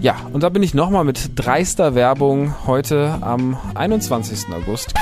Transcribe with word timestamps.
Ja, 0.00 0.16
und 0.32 0.42
da 0.42 0.48
bin 0.50 0.62
ich 0.62 0.74
nochmal 0.74 1.04
mit 1.04 1.30
dreister 1.34 1.94
Werbung 1.94 2.54
heute 2.66 3.18
am 3.22 3.56
21. 3.74 4.52
August. 4.52 4.94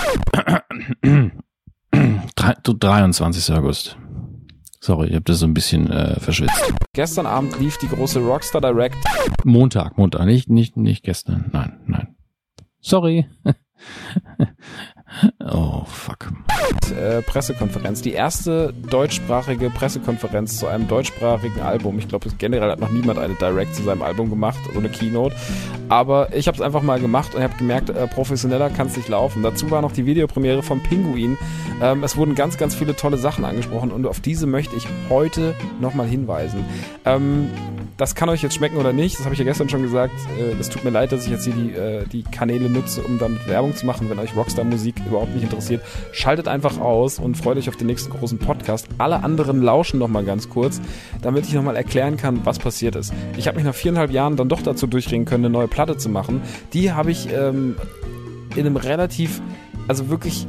23. 1.91 3.54
August. 3.54 3.96
Sorry, 4.80 5.09
ich 5.09 5.14
habe 5.14 5.25
das 5.25 5.39
so 5.39 5.46
ein 5.46 5.54
bisschen 5.54 5.91
äh, 5.91 6.18
verschwitzt. 6.21 6.72
Gestern 6.93 7.27
Abend 7.27 7.59
lief 7.59 7.79
die 7.79 7.89
große 7.89 8.21
Rockstar 8.21 8.61
Direct. 8.61 8.96
Montag, 9.45 9.96
Montag, 9.99 10.27
nicht, 10.27 10.49
nicht, 10.49 10.77
nicht 10.77 11.03
gestern. 11.03 11.50
Nein, 11.53 11.81
nein. 11.86 12.17
Sorry. 12.81 13.26
Oh, 15.39 15.85
fuck. 15.85 16.32
Äh, 16.99 17.22
Pressekonferenz. 17.22 18.03
Die 18.03 18.13
erste 18.13 18.72
deutschsprachige 18.90 19.71
Pressekonferenz 19.71 20.58
zu 20.58 20.67
einem 20.67 20.86
deutschsprachigen 20.86 21.61
Album. 21.61 21.99
Ich 21.99 22.08
glaube, 22.08 22.29
generell 22.39 22.71
hat 22.71 22.80
noch 22.80 22.90
niemand 22.90 23.18
eine 23.18 23.35
Direct 23.35 23.75
zu 23.75 23.82
seinem 23.82 24.03
Album 24.03 24.30
gemacht, 24.30 24.58
so 24.72 24.79
eine 24.79 24.89
Keynote. 24.89 25.35
Aber 25.89 26.35
ich 26.35 26.46
habe 26.46 26.57
es 26.57 26.63
einfach 26.63 26.82
mal 26.82 27.00
gemacht 27.00 27.35
und 27.35 27.43
habe 27.43 27.54
gemerkt, 27.57 27.90
äh, 27.90 28.07
professioneller 28.07 28.71
kann 28.71 28.86
es 28.86 28.96
nicht 28.96 29.08
laufen. 29.08 29.43
Dazu 29.43 29.71
war 29.71 29.82
noch 29.82 29.93
die 29.93 30.07
Videopremiere 30.07 30.63
vom 30.63 30.82
Pinguin. 30.82 31.36
Ähm, 31.82 32.05
es 32.05 32.17
wurden 32.17 32.34
ganz, 32.34 32.56
ganz 32.56 32.75
viele 32.75 32.97
tolle 32.97 33.19
Sachen 33.19 33.44
angesprochen 33.44 33.91
und 33.91 34.06
auf 34.06 34.20
diese 34.20 34.47
möchte 34.47 34.77
ich 34.77 34.86
heute 35.08 35.55
nochmal 35.80 36.06
hinweisen. 36.06 36.64
Ähm, 37.05 37.50
das 37.97 38.14
kann 38.16 38.28
euch 38.28 38.42
jetzt 38.42 38.55
schmecken 38.55 38.77
oder 38.77 38.92
nicht. 38.92 39.19
Das 39.19 39.25
habe 39.25 39.34
ich 39.34 39.39
ja 39.39 39.44
gestern 39.44 39.69
schon 39.69 39.83
gesagt. 39.83 40.14
Es 40.58 40.69
äh, 40.69 40.70
tut 40.70 40.84
mir 40.84 40.91
leid, 40.91 41.12
dass 41.12 41.25
ich 41.25 41.30
jetzt 41.30 41.44
hier 41.44 41.55
die, 41.55 41.70
äh, 41.70 42.06
die 42.06 42.22
Kanäle 42.25 42.69
nutze, 42.69 43.02
um 43.02 43.19
damit 43.19 43.47
Werbung 43.47 43.77
zu 43.77 43.86
machen. 43.86 44.11
Wenn 44.11 44.19
euch 44.19 44.34
Rockstar-Musik 44.34 44.97
überhaupt 45.06 45.33
nicht 45.34 45.44
interessiert, 45.44 45.83
schaltet 46.12 46.44
einfach 46.48 46.78
aus 46.78 47.19
und 47.19 47.36
freut 47.36 47.56
euch 47.58 47.69
auf 47.69 47.77
den 47.77 47.86
nächsten 47.86 48.10
großen 48.10 48.38
Podcast. 48.38 48.88
Alle 48.98 49.22
anderen 49.22 49.62
lauschen 49.62 49.98
noch 49.98 50.08
mal 50.08 50.24
ganz 50.24 50.48
kurz, 50.48 50.80
damit 51.22 51.46
ich 51.46 51.55
noch 51.55 51.62
mal 51.62 51.77
erklären 51.77 52.16
kann, 52.16 52.41
was 52.44 52.58
passiert 52.58 52.96
ist. 52.96 53.12
Ich 53.36 53.46
habe 53.46 53.56
mich 53.56 53.64
nach 53.64 53.74
viereinhalb 53.74 54.10
Jahren 54.10 54.36
dann 54.36 54.48
doch 54.48 54.62
dazu 54.62 54.86
durchringen 54.86 55.27
können, 55.27 55.44
eine 55.44 55.52
neue 55.52 55.69
Platte 55.69 55.96
zu 55.96 56.08
machen. 56.08 56.42
Die 56.72 56.92
habe 56.92 57.10
ich 57.10 57.32
ähm, 57.32 57.77
in 58.54 58.66
einem 58.66 58.77
relativ, 58.77 59.41
also 59.88 60.08
wirklich 60.08 60.46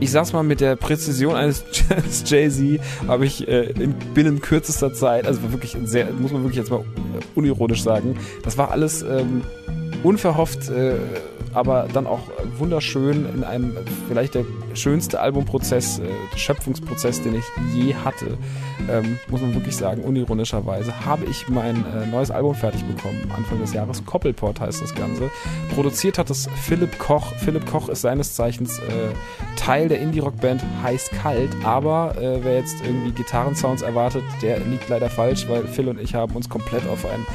ich 0.00 0.10
sag's 0.10 0.32
mal 0.32 0.42
mit 0.42 0.60
der 0.60 0.76
Präzision 0.76 1.34
eines 1.34 1.64
Jay-Z, 2.24 2.80
habe 3.06 3.26
ich 3.26 3.48
äh, 3.48 3.70
in 3.72 3.94
binnen 4.14 4.40
kürzester 4.40 4.92
Zeit, 4.92 5.26
also 5.26 5.52
wirklich 5.52 5.76
sehr, 5.84 6.12
muss 6.12 6.32
man 6.32 6.42
wirklich 6.42 6.58
jetzt 6.58 6.70
mal 6.70 6.84
unironisch 7.34 7.82
sagen, 7.82 8.16
das 8.44 8.56
war 8.56 8.70
alles 8.70 9.02
ähm, 9.02 9.42
unverhofft, 10.02 10.68
äh, 10.68 10.94
aber 11.54 11.88
dann 11.92 12.06
auch 12.06 12.20
wunderschön 12.58 13.26
in 13.34 13.44
einem 13.44 13.76
vielleicht 14.08 14.34
der 14.34 14.44
schönste 14.74 15.20
Albumprozess, 15.20 15.98
äh, 15.98 16.08
Schöpfungsprozess, 16.36 17.22
den 17.22 17.34
ich 17.34 17.44
je 17.74 17.94
hatte. 17.94 18.38
Ähm, 18.90 19.18
muss 19.28 19.40
man 19.40 19.54
wirklich 19.54 19.76
sagen, 19.76 20.02
unironischerweise, 20.02 21.04
habe 21.04 21.24
ich 21.26 21.48
mein 21.48 21.84
äh, 21.84 22.06
neues 22.06 22.30
Album 22.30 22.54
fertig 22.54 22.84
bekommen, 22.84 23.30
Anfang 23.36 23.58
des 23.60 23.72
Jahres. 23.72 24.04
Koppelport 24.04 24.60
heißt 24.60 24.80
das 24.80 24.94
Ganze. 24.94 25.30
Produziert 25.74 26.18
hat 26.18 26.30
es 26.30 26.48
Philipp 26.62 26.98
Koch. 26.98 27.34
Philipp 27.36 27.66
Koch 27.70 27.88
ist 27.88 28.02
seines 28.02 28.34
Zeichens 28.34 28.78
äh, 28.78 29.12
Teil 29.56 29.88
der 29.88 30.00
Indie-Rock-Band 30.00 30.62
Heiß 30.82 31.10
Kalt, 31.22 31.50
aber 31.64 32.14
äh, 32.16 32.44
wer 32.44 32.58
jetzt 32.58 32.76
irgendwie 32.84 33.10
Gitarrensounds 33.12 33.82
erwartet, 33.82 34.22
der 34.42 34.60
liegt 34.60 34.88
leider 34.88 35.10
falsch, 35.10 35.48
weil 35.48 35.66
Phil 35.66 35.88
und 35.88 36.00
ich 36.00 36.14
haben 36.14 36.34
uns 36.34 36.48
komplett 36.48 36.86
auf 36.86 37.04
ein, 37.04 37.26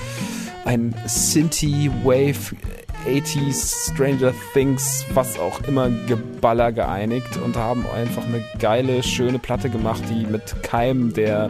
ein 0.66 0.95
Synthie-Wave 1.06 2.56
80s, 3.06 3.92
Stranger 3.92 4.34
Things, 4.54 5.06
was 5.14 5.40
auch 5.40 5.62
immer 5.68 5.90
Geballer 5.90 6.72
geeinigt 6.72 7.38
und 7.44 7.56
haben 7.56 7.86
einfach 7.88 8.26
eine 8.26 8.44
geile, 8.59 9.04
schöne 9.04 9.40
Platte 9.40 9.70
gemacht, 9.70 10.04
die 10.09 10.26
mit 10.26 10.64
keinem 10.64 11.14
der 11.14 11.50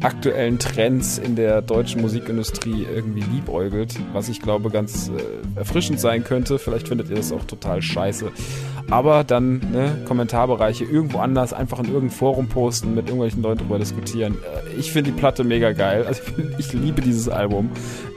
aktuellen 0.00 0.58
Trends 0.58 1.18
in 1.18 1.36
der 1.36 1.62
deutschen 1.62 2.02
Musikindustrie 2.02 2.86
irgendwie 2.92 3.22
liebäugelt, 3.22 3.98
was 4.12 4.28
ich 4.28 4.40
glaube 4.40 4.70
ganz 4.70 5.08
äh, 5.08 5.58
erfrischend 5.58 6.00
sein 6.00 6.24
könnte. 6.24 6.58
Vielleicht 6.58 6.88
findet 6.88 7.08
ihr 7.10 7.16
das 7.16 7.32
auch 7.32 7.44
total 7.44 7.80
scheiße. 7.80 8.30
Aber 8.90 9.24
dann 9.24 9.60
ne, 9.72 10.02
Kommentarbereiche 10.06 10.84
irgendwo 10.84 11.18
anders, 11.18 11.52
einfach 11.52 11.78
in 11.78 11.86
irgendein 11.86 12.10
Forum 12.10 12.48
posten, 12.48 12.94
mit 12.94 13.06
irgendwelchen 13.06 13.42
Leuten 13.42 13.60
drüber 13.60 13.78
diskutieren. 13.78 14.34
Äh, 14.34 14.78
ich 14.78 14.92
finde 14.92 15.10
die 15.10 15.18
Platte 15.18 15.44
mega 15.44 15.72
geil. 15.72 16.04
Also 16.06 16.22
ich, 16.58 16.66
ich 16.66 16.72
liebe 16.72 17.00
dieses 17.00 17.28
Album. 17.28 17.70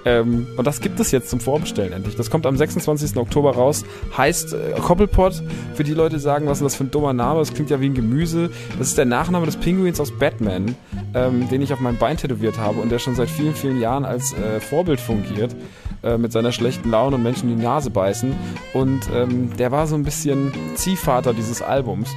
Ähm, 0.06 0.48
und 0.58 0.68
das 0.68 0.82
gibt 0.82 1.00
es 1.00 1.12
jetzt 1.12 1.30
zum 1.30 1.40
Vorbestellen 1.40 1.94
endlich. 1.94 2.16
Das 2.16 2.30
kommt 2.30 2.46
am 2.46 2.58
26. 2.58 3.18
Oktober 3.18 3.56
raus. 3.56 3.86
Heißt 4.16 4.54
äh, 4.54 4.80
Koppelpot. 4.80 5.42
Für 5.74 5.84
die 5.84 5.94
Leute, 5.94 6.20
sagen, 6.20 6.48
was 6.48 6.60
ist 6.60 6.64
das 6.64 6.76
für 6.76 6.86
ein 6.86 6.92
dummer 6.92 7.14
Name? 7.14 7.40
Das 7.40 7.54
klingt 7.54 7.70
ja 7.70 7.80
wie 7.80 7.88
ein 7.88 7.94
Gemüse. 7.94 8.50
Das 8.78 8.88
ist 8.88 8.98
der 8.98 9.06
Nachname 9.06 9.46
des 9.46 9.58
Pinguins 9.58 10.00
aus 10.00 10.12
Batman, 10.12 10.76
ähm, 11.14 11.48
den 11.50 11.62
ich 11.62 11.74
auf 11.74 11.80
meinem 11.80 11.98
Bein 11.98 12.18
tätowiert 12.18 12.58
habe 12.58 12.80
und 12.80 12.92
der 12.92 13.00
schon 13.00 13.16
seit 13.16 13.30
vielen, 13.30 13.54
vielen 13.54 13.80
Jahren 13.80 14.06
als 14.06 14.34
äh, 14.34 14.60
Vorbild 14.60 15.00
fungiert 15.00 15.56
äh, 16.04 16.18
mit 16.18 16.32
seiner 16.32 16.52
schlechten 16.52 16.90
Laune 16.90 17.16
und 17.16 17.24
Menschen 17.24 17.50
die 17.50 17.62
Nase 17.62 17.90
beißen. 17.90 18.36
Und 18.74 19.02
ähm, 19.14 19.56
der 19.58 19.72
war 19.72 19.88
so 19.88 19.96
ein 19.96 20.04
bisschen 20.04 20.52
Ziehvater 20.76 21.34
dieses 21.34 21.62
Albums 21.62 22.10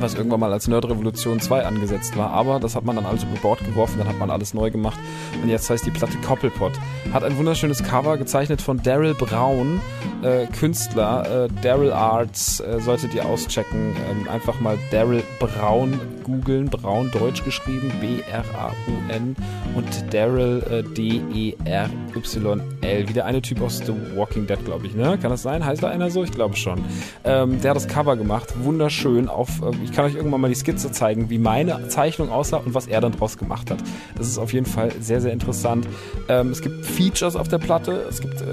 was 0.00 0.14
irgendwann 0.14 0.40
mal 0.40 0.52
als 0.52 0.68
Nerd-Revolution 0.68 1.40
2 1.40 1.64
angesetzt 1.64 2.16
war. 2.16 2.30
Aber 2.30 2.60
das 2.60 2.74
hat 2.76 2.84
man 2.84 2.96
dann 2.96 3.06
also 3.06 3.26
über 3.26 3.40
Bord 3.40 3.64
geworfen, 3.64 3.98
dann 3.98 4.08
hat 4.08 4.18
man 4.18 4.30
alles 4.30 4.54
neu 4.54 4.70
gemacht. 4.70 4.98
Und 5.42 5.48
jetzt 5.48 5.68
heißt 5.70 5.84
die 5.86 5.90
Platte 5.90 6.16
Koppelpot. 6.18 6.72
Hat 7.12 7.24
ein 7.24 7.36
wunderschönes 7.36 7.82
Cover, 7.82 8.16
gezeichnet 8.16 8.62
von 8.62 8.82
Daryl 8.82 9.14
Brown, 9.14 9.80
äh, 10.22 10.46
Künstler. 10.46 11.46
Äh, 11.46 11.48
Daryl 11.62 11.92
Arts 11.92 12.60
äh, 12.60 12.80
solltet 12.80 13.14
ihr 13.14 13.24
auschecken. 13.24 13.94
Ähm, 14.10 14.28
einfach 14.28 14.60
mal 14.60 14.78
Daryl 14.90 15.22
Brown 15.38 16.00
googeln. 16.28 16.66
Braun 16.66 17.10
deutsch 17.10 17.44
geschrieben. 17.44 17.90
B-R-A-U-N. 18.00 19.36
Und 19.74 20.14
Daryl 20.14 20.62
äh, 20.70 20.82
D-E-R-Y-L. 20.94 23.08
Wie 23.08 23.12
der 23.12 23.24
eine 23.24 23.42
Typ 23.42 23.60
aus 23.62 23.78
The 23.78 23.94
Walking 24.14 24.46
Dead, 24.46 24.62
glaube 24.64 24.86
ich. 24.86 24.94
Ne? 24.94 25.18
Kann 25.20 25.30
das 25.30 25.42
sein? 25.42 25.64
Heißt 25.64 25.82
da 25.82 25.88
einer 25.88 26.10
so? 26.10 26.22
Ich 26.22 26.32
glaube 26.32 26.56
schon. 26.56 26.84
Ähm, 27.24 27.60
der 27.60 27.70
hat 27.70 27.76
das 27.76 27.88
Cover 27.88 28.16
gemacht. 28.16 28.54
Wunderschön 28.62 29.28
auf 29.28 29.62
äh, 29.62 29.78
ich 29.84 29.92
kann 29.92 30.04
euch 30.04 30.14
irgendwann 30.14 30.40
mal 30.40 30.48
die 30.48 30.54
Skizze 30.54 30.90
zeigen, 30.90 31.30
wie 31.30 31.38
meine 31.38 31.88
Zeichnung 31.88 32.30
aussah 32.30 32.58
und 32.58 32.74
was 32.74 32.86
er 32.86 33.00
dann 33.00 33.12
draus 33.12 33.38
gemacht 33.38 33.70
hat. 33.70 33.78
Das 34.16 34.28
ist 34.28 34.38
auf 34.38 34.52
jeden 34.52 34.66
Fall 34.66 34.92
sehr, 35.00 35.20
sehr 35.20 35.32
interessant. 35.32 35.86
Ähm, 36.28 36.50
es 36.50 36.60
gibt 36.60 36.84
Features 36.84 37.36
auf 37.36 37.48
der 37.48 37.58
Platte. 37.58 38.06
Es 38.08 38.20
gibt 38.20 38.40
äh, 38.40 38.44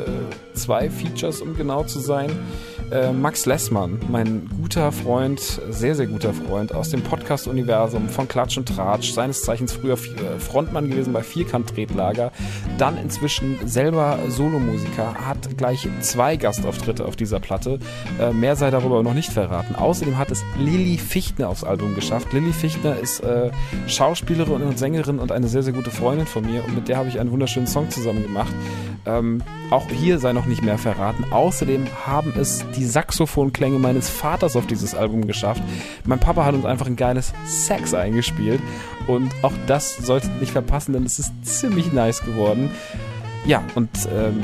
zwei 0.54 0.90
Features, 0.90 1.42
um 1.42 1.56
genau 1.56 1.84
zu 1.84 2.00
sein. 2.00 2.32
Äh, 2.92 3.12
Max 3.12 3.46
Lessmann, 3.48 4.00
mein 4.10 4.48
guter 4.62 4.92
Freund, 4.92 5.40
sehr, 5.40 5.96
sehr 5.96 6.06
guter 6.06 6.34
Freund 6.34 6.74
aus 6.74 6.90
dem 6.90 7.02
Podcast-Universum 7.02 8.10
von 8.10 8.28
Klatsch 8.28 8.58
und 8.58 8.68
Tratsch, 8.68 9.12
seines 9.12 9.42
Zeichens 9.42 9.74
früher 9.74 9.94
äh, 9.94 10.40
Frontmann 10.40 10.90
gewesen 10.90 11.12
bei 11.12 11.24
Vierkant-Tretlager, 11.24 12.32
dann 12.78 12.98
inzwischen 12.98 13.58
selber 13.66 14.20
Solomusiker, 14.30 15.16
hat 15.16 15.58
gleich 15.58 15.88
zwei 16.02 16.36
Gastauftritte 16.36 17.06
auf 17.06 17.16
dieser 17.16 17.40
Platte. 17.40 17.80
Äh, 18.20 18.34
mehr 18.34 18.56
sei 18.56 18.70
darüber 18.70 19.02
noch 19.02 19.16
nicht 19.16 19.32
verraten. 19.32 19.76
Außerdem 19.76 20.20
hat 20.20 20.30
es 20.30 20.44
Lilly 20.60 20.98
Fichtner 20.98 21.50
aufs 21.50 21.64
Album 21.64 21.96
geschafft. 21.96 22.34
Lilly 22.34 22.54
Fichtner 22.54 22.98
ist 23.00 23.24
Schauspielerin 23.88 24.62
und 24.62 24.78
Sängerin 24.78 25.20
und 25.20 25.32
eine 25.32 25.48
sehr, 25.48 25.64
sehr 25.64 25.74
gute 25.74 25.92
Freundin 25.92 26.28
von 26.28 26.46
mir 26.46 26.64
und 26.64 26.76
mit 26.76 26.88
der 26.88 26.98
habe 26.98 27.10
ich 27.10 27.20
einen 27.20 27.32
wunderschönen 27.32 27.68
Song 27.68 27.90
zusammen 27.90 28.24
gemacht. 28.24 28.54
Ähm, 29.06 29.42
auch 29.70 29.88
hier 29.90 30.20
sei 30.20 30.34
noch 30.34 30.46
nicht 30.46 30.64
mehr 30.64 30.78
verraten. 30.78 31.26
Außerdem 31.32 31.86
haben 32.06 32.34
es 32.38 32.66
die 32.76 32.86
Saxophonklänge 32.86 33.80
meines 33.80 34.10
Vaters 34.10 34.56
auf 34.56 34.68
dieses 34.68 34.96
Album 34.96 35.28
geschafft. 35.28 35.62
Mein 36.06 36.20
Papa 36.20 36.46
hat 36.46 36.56
uns 36.56 36.66
einfach 36.66 36.88
ein 36.88 36.96
geiles 36.96 37.34
Sax 37.46 37.94
eingespielt 37.94 38.62
und 39.08 39.32
auch 39.42 39.54
das 39.68 39.98
solltet 39.98 40.40
nicht 40.40 40.52
verpassen, 40.52 40.94
denn 40.94 41.04
es 41.04 41.20
ist 41.20 41.34
ziemlich 41.44 41.94
nice 41.94 42.24
geworden. 42.24 42.72
Ja, 43.46 43.64
und 43.76 43.90
ähm, 44.12 44.42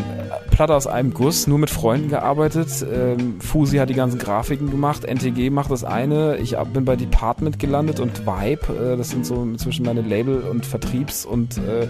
Platte 0.52 0.76
aus 0.76 0.86
einem 0.86 1.12
Guss, 1.12 1.48
nur 1.48 1.58
mit 1.58 1.72
Freunden 1.72 2.10
gearbeitet. 2.10 2.86
Ähm, 2.94 3.42
Fusi 3.42 3.78
hat 3.78 3.90
die 3.90 3.96
ganzen 3.96 4.20
Grafiken 4.20 4.70
gemacht, 4.70 5.06
NTG 5.06 5.50
macht 5.50 5.72
das 5.72 5.84
eine. 5.84 6.38
Ich 6.38 6.56
bin 6.72 6.86
bei 6.86 6.96
Department 6.96 7.58
gelandet 7.58 8.00
und 8.00 8.28
Vibe. 8.28 8.94
Äh, 8.94 8.98
das 8.98 9.10
sind 9.10 9.26
so 9.26 9.42
inzwischen 9.42 9.86
meine 9.88 10.02
Label- 10.02 10.42
und 10.42 10.68
Vertriebs- 10.68 11.26
und 11.26 11.58
äh, 11.58 11.88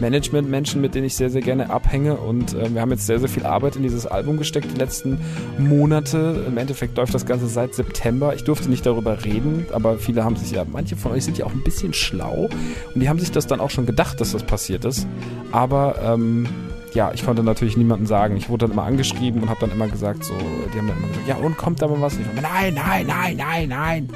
Management-Menschen, 0.00 0.80
mit 0.80 0.94
denen 0.94 1.06
ich 1.06 1.16
sehr, 1.16 1.30
sehr 1.30 1.42
gerne 1.42 1.70
abhänge. 1.70 2.16
Und 2.16 2.54
äh, 2.54 2.72
wir 2.72 2.80
haben 2.80 2.90
jetzt 2.90 3.06
sehr, 3.06 3.18
sehr 3.18 3.28
viel 3.28 3.44
Arbeit 3.44 3.76
in 3.76 3.82
dieses 3.82 4.06
Album 4.06 4.36
gesteckt 4.36 4.68
die 4.72 4.78
letzten 4.78 5.18
Monate. 5.58 6.44
Im 6.46 6.58
Endeffekt 6.58 6.96
läuft 6.96 7.14
das 7.14 7.26
Ganze 7.26 7.46
seit 7.46 7.74
September. 7.74 8.34
Ich 8.34 8.44
durfte 8.44 8.68
nicht 8.68 8.84
darüber 8.86 9.24
reden, 9.24 9.66
aber 9.72 9.98
viele 9.98 10.24
haben 10.24 10.36
sich 10.36 10.52
ja, 10.52 10.64
manche 10.70 10.96
von 10.96 11.12
euch 11.12 11.24
sind 11.24 11.38
ja 11.38 11.46
auch 11.46 11.52
ein 11.52 11.62
bisschen 11.62 11.92
schlau 11.92 12.48
und 12.94 13.00
die 13.00 13.08
haben 13.08 13.18
sich 13.18 13.30
das 13.30 13.46
dann 13.46 13.60
auch 13.60 13.70
schon 13.70 13.86
gedacht, 13.86 14.20
dass 14.20 14.32
das 14.32 14.42
passiert 14.42 14.84
ist. 14.84 15.06
Aber 15.52 15.96
ähm, 16.02 16.46
ja, 16.94 17.10
ich 17.12 17.24
konnte 17.24 17.42
natürlich 17.42 17.76
niemandem 17.76 18.06
sagen. 18.06 18.36
Ich 18.36 18.48
wurde 18.48 18.66
dann 18.66 18.72
immer 18.72 18.84
angeschrieben 18.84 19.42
und 19.42 19.48
habe 19.48 19.60
dann 19.60 19.72
immer 19.72 19.88
gesagt, 19.88 20.24
so, 20.24 20.34
die 20.72 20.78
haben 20.78 20.88
dann 20.88 20.96
immer 20.98 21.08
gesagt, 21.08 21.28
ja, 21.28 21.36
und 21.36 21.56
kommt 21.56 21.82
da 21.82 21.88
mal 21.88 22.00
was? 22.00 22.14
Und 22.14 22.22
ich 22.22 22.42
war, 22.42 22.50
nein, 22.50 22.74
nein, 22.74 23.06
nein, 23.06 23.36
nein, 23.36 23.68
nein. 23.68 24.08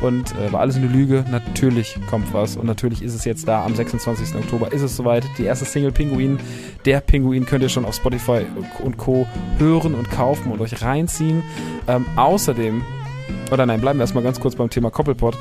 Und 0.00 0.34
äh, 0.36 0.52
war 0.52 0.60
alles 0.60 0.76
eine 0.76 0.86
Lüge. 0.86 1.24
Natürlich 1.30 1.98
kommt 2.08 2.32
was. 2.32 2.56
Und 2.56 2.66
natürlich 2.66 3.02
ist 3.02 3.14
es 3.14 3.24
jetzt 3.24 3.48
da. 3.48 3.64
Am 3.64 3.74
26. 3.74 4.34
Oktober 4.36 4.72
ist 4.72 4.82
es 4.82 4.96
soweit. 4.96 5.24
Die 5.38 5.44
erste 5.44 5.64
Single 5.64 5.92
Pinguin. 5.92 6.38
Der 6.84 7.00
Pinguin 7.00 7.46
könnt 7.46 7.62
ihr 7.62 7.68
schon 7.68 7.84
auf 7.84 7.94
Spotify 7.94 8.44
und 8.82 8.96
Co. 8.98 9.26
hören 9.58 9.94
und 9.94 10.10
kaufen 10.10 10.52
und 10.52 10.60
euch 10.60 10.82
reinziehen. 10.82 11.42
Ähm, 11.88 12.04
außerdem, 12.16 12.82
oder 13.50 13.66
nein, 13.66 13.80
bleiben 13.80 13.98
wir 13.98 14.02
erstmal 14.02 14.24
ganz 14.24 14.40
kurz 14.40 14.56
beim 14.56 14.70
Thema 14.70 14.90
Koppelpot. 14.90 15.36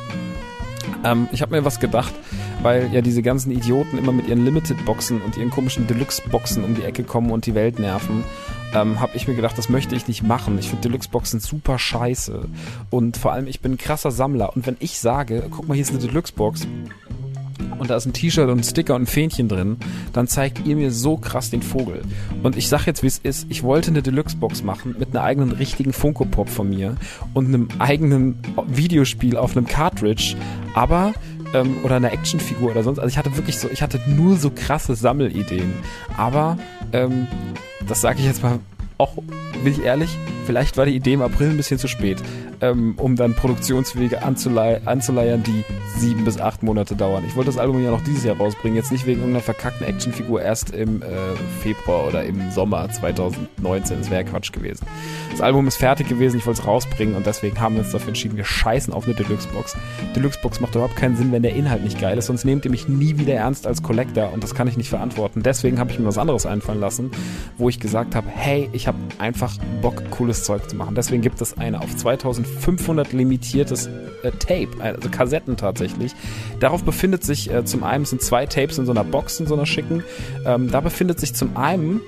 Ähm, 1.04 1.28
ich 1.32 1.42
habe 1.42 1.56
mir 1.56 1.66
was 1.66 1.80
gedacht. 1.80 2.14
weil 2.64 2.90
ja 2.94 3.02
diese 3.02 3.22
ganzen 3.22 3.52
Idioten 3.52 3.98
immer 3.98 4.14
mit 4.14 4.28
ihren 4.28 4.46
Limited-Boxen 4.46 5.22
und 5.22 5.38
ihren 5.38 5.50
komischen 5.50 5.86
Deluxe-Boxen 5.86 6.64
um 6.64 6.76
die 6.76 6.84
Ecke 6.84 7.04
kommen 7.04 7.30
und 7.30 7.46
die 7.46 7.56
Welt 7.56 7.78
nerven, 7.78 8.24
ähm, 8.74 9.00
habe 9.00 9.16
ich 9.16 9.28
mir 9.28 9.36
gedacht, 9.36 9.58
das 9.58 9.70
möchte 9.70 9.96
ich 9.96 10.08
nicht 10.08 10.24
machen. 10.24 10.58
Ich 10.60 10.70
finde 10.70 10.90
Deluxe-Boxen 10.90 11.40
super 11.40 11.80
scheiße. 11.80 12.48
Und 12.90 13.18
vor 13.18 13.34
allem, 13.34 13.48
ich 13.48 13.60
bin 13.60 13.74
ein 13.74 13.78
krasser 13.78 14.12
Sammler. 14.12 14.56
Und 14.56 14.66
wenn 14.66 14.78
ich 14.80 15.00
sage, 15.00 15.44
guck 15.50 15.68
mal, 15.68 15.74
hier 15.75 15.84
ist 15.84 15.92
eine 15.92 16.00
Deluxe-Box, 16.00 16.68
und 17.80 17.90
da 17.90 17.96
ist 17.96 18.06
ein 18.06 18.14
T-Shirt 18.14 18.50
und 18.50 18.60
ein 18.60 18.64
Sticker 18.64 18.96
und 18.96 19.04
ein 19.04 19.08
Fähnchen 19.08 19.48
drin, 19.48 19.78
dann 20.14 20.28
zeigt 20.28 20.66
ihr 20.66 20.75
mir 20.75 20.92
so 20.92 21.18
krass 21.18 21.50
den 21.50 21.62
Vogel. 21.62 22.02
Und 22.42 22.56
ich 22.56 22.68
sag 22.68 22.86
jetzt, 22.86 23.04
wie 23.04 23.08
es 23.08 23.18
ist. 23.18 23.48
Ich 23.50 23.64
wollte 23.64 23.92
eine 23.92 24.02
Deluxe-Box 24.02 24.64
machen 24.64 24.96
mit 24.98 25.10
einer 25.10 25.24
eigenen 25.24 25.52
richtigen 25.52 25.94
Funko-Pop 25.94 26.50
von 26.50 26.69
mir 26.69 26.96
und 27.34 27.48
einem 27.48 27.68
eigenen 27.80 28.40
Videospiel 28.68 29.38
auf 29.38 29.56
einem 29.56 29.68
Cartridge, 29.68 30.36
aber 30.76 31.14
ähm, 31.54 31.78
oder 31.84 31.96
einer 31.96 32.12
Actionfigur 32.12 32.72
oder 32.72 32.84
sonst. 32.84 33.00
Also 33.00 33.10
ich 33.10 33.18
hatte 33.18 33.36
wirklich 33.36 33.58
so, 33.58 33.70
ich 33.70 33.82
hatte 33.82 34.00
nur 34.08 34.38
so 34.38 34.52
krasse 34.54 34.96
Sammelideen. 34.96 35.74
Aber 36.18 36.58
ähm, 36.92 37.28
das 37.88 38.02
sage 38.02 38.20
ich 38.20 38.26
jetzt 38.26 38.44
mal 38.44 38.60
auch, 38.98 39.16
bin 39.64 39.74
ich 39.74 39.84
ehrlich, 39.84 40.18
vielleicht 40.46 40.78
war 40.78 40.86
die 40.86 40.96
Idee 40.96 41.14
im 41.14 41.22
April 41.22 41.50
ein 41.50 41.58
bisschen 41.58 41.80
zu 41.80 41.88
spät 41.88 42.22
ähm, 42.63 42.95
um 42.98 43.18
dann 43.18 43.33
Produktionswege 43.33 44.24
anzulei 44.24 44.81
anzuleiern, 44.86 45.44
die 45.44 45.63
sieben 45.98 46.24
bis 46.24 46.39
acht 46.39 46.63
Monate 46.63 46.95
dauern. 46.95 47.24
Ich 47.27 47.36
wollte 47.36 47.50
das 47.50 47.60
Album 47.60 47.83
ja 47.83 47.92
noch 47.92 48.01
dieses 48.01 48.24
Jahr 48.24 48.38
rausbringen, 48.38 48.77
jetzt 48.77 48.92
nicht 48.92 49.06
wegen 49.06 49.19
irgendeiner 49.19 49.44
verkackten 49.44 49.86
Actionfigur 49.86 50.42
erst 50.42 50.71
im 50.71 51.01
äh, 51.01 51.06
Februar 51.62 52.07
oder 52.07 52.24
im 52.24 52.51
Sommer 52.51 52.89
2019. 52.89 53.98
Das 54.00 54.10
wäre 54.10 54.24
Quatsch 54.24 54.54
gewesen. 54.54 54.86
Das 55.31 55.42
Album 55.42 55.68
ist 55.68 55.75
fertig 55.75 56.07
gewesen, 56.07 56.38
ich 56.38 56.45
wollte 56.45 56.62
es 56.62 56.68
rausbringen 56.68 57.15
und 57.15 57.25
deswegen 57.25 57.60
haben 57.60 57.75
wir 57.75 57.83
uns 57.83 57.92
dafür 57.92 58.10
entschieden, 58.10 58.38
wir 58.38 58.45
scheißen 58.45 58.94
auf 58.94 59.06
eine 59.06 59.13
Deluxe-Box. 59.13 59.75
Deluxe-Box 60.16 60.62
macht 60.62 60.75
überhaupt 60.75 60.95
keinen 60.95 61.18
Sinn, 61.18 61.33
wenn 61.33 61.44
der 61.44 61.56
Inhalt 61.56 61.83
nicht 61.83 62.00
geil 62.00 62.18
ist, 62.18 62.27
sonst 62.27 62.45
nehmt 62.45 62.63
ihr 62.63 62.71
mich 62.71 62.88
nie 62.88 63.18
wieder 63.18 63.33
ernst 63.33 63.68
als 63.68 63.83
Collector 63.83 64.31
und 64.31 64.42
das 64.42 64.56
kann 64.56 64.69
ich 64.69 64.77
nicht 64.77 64.89
verantworten. 64.89 65.44
Deswegen 65.44 65.80
habe 65.80 65.92
ich 65.92 66.00
mir 66.00 66.06
was 66.06 66.18
anderes 66.18 66.45
einfallen 66.45 66.80
lassen, 66.80 67.12
wo 67.57 67.68
ich 67.68 67.81
gesagt 67.81 68.16
habe, 68.16 68.27
hey, 68.30 68.69
ich 68.71 68.88
habe 68.88 68.98
einfach 69.19 69.57
Bock, 69.81 70.01
cooles 70.12 70.45
Zeug 70.45 70.69
zu 70.69 70.77
machen. 70.77 70.95
Deswegen 70.95 71.21
gibt 71.21 71.42
es 71.42 71.57
eine 71.57 71.81
auf 71.81 71.94
2000 71.95 72.53
500 72.60 73.14
limitiertes 73.14 73.88
äh, 73.88 74.32
Tape, 74.32 74.70
also 74.80 75.10
Kassetten 75.10 75.58
tatsächlich. 75.58 76.14
Darauf 76.60 76.84
befindet 76.84 77.24
sich 77.24 77.52
äh, 77.52 77.66
zum 77.66 77.84
einen 77.84 78.06
sind 78.06 78.22
zwei 78.22 78.46
Tapes 78.46 78.78
in 78.78 78.86
so 78.86 78.92
einer 78.92 79.04
Box, 79.04 79.40
in 79.40 79.48
so 79.48 79.56
einer 79.56 79.66
schicken. 79.66 80.04
Ähm, 80.46 80.72
da 80.72 80.82
befindet 80.82 81.20
sich 81.20 81.34
zum 81.34 81.58
einen 81.58 82.02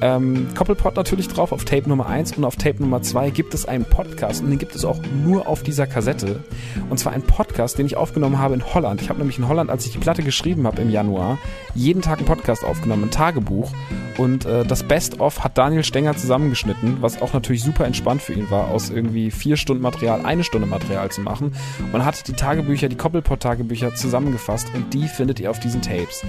ähm, 0.00 0.48
Koppelpot 0.54 0.94
natürlich 0.96 1.28
drauf 1.28 1.50
auf 1.50 1.64
Tape 1.64 1.88
Nummer 1.88 2.06
1 2.06 2.36
und 2.36 2.44
auf 2.44 2.56
Tape 2.56 2.80
Nummer 2.80 3.02
2 3.02 3.30
gibt 3.30 3.52
es 3.54 3.66
einen 3.66 3.84
Podcast 3.84 4.42
und 4.42 4.50
den 4.50 4.58
gibt 4.58 4.74
es 4.76 4.84
auch 4.84 4.98
nur 5.24 5.48
auf 5.48 5.62
dieser 5.62 5.86
Kassette. 5.86 6.40
Und 6.88 6.98
zwar 6.98 7.12
ein 7.12 7.22
Podcast, 7.22 7.78
den 7.78 7.86
ich 7.86 7.96
aufgenommen 7.96 8.38
habe 8.38 8.54
in 8.54 8.74
Holland. 8.74 9.02
Ich 9.02 9.08
habe 9.08 9.18
nämlich 9.18 9.38
in 9.38 9.48
Holland, 9.48 9.70
als 9.70 9.86
ich 9.86 9.92
die 9.92 9.98
Platte 9.98 10.22
geschrieben 10.22 10.66
habe 10.66 10.82
im 10.82 10.90
Januar, 10.90 11.38
jeden 11.74 12.02
Tag 12.02 12.18
einen 12.18 12.26
Podcast 12.26 12.64
aufgenommen, 12.64 13.04
ein 13.04 13.10
Tagebuch. 13.10 13.72
Und 14.18 14.46
äh, 14.46 14.64
das 14.64 14.84
Best-of 14.84 15.42
hat 15.42 15.58
Daniel 15.58 15.84
Stenger 15.84 16.16
zusammengeschnitten, 16.16 16.98
was 17.00 17.20
auch 17.20 17.32
natürlich 17.32 17.62
super 17.62 17.84
entspannt 17.84 18.22
für 18.22 18.34
ihn 18.34 18.50
war, 18.50 18.68
aus 18.68 18.90
irgendwie 18.90 19.30
vier 19.30 19.56
Stunden 19.56 19.84
Material 19.90 20.24
eine 20.24 20.44
Stunde 20.44 20.66
Material 20.66 21.10
zu 21.10 21.20
machen. 21.20 21.52
Und 21.92 22.04
hat 22.04 22.28
die 22.28 22.32
Tagebücher, 22.32 22.88
die 22.88 22.96
Koppelpot-Tagebücher 22.96 23.94
zusammengefasst 23.94 24.68
und 24.74 24.92
die 24.92 25.08
findet 25.08 25.40
ihr 25.40 25.50
auf 25.50 25.60
diesen 25.60 25.80
Tapes. 25.80 26.24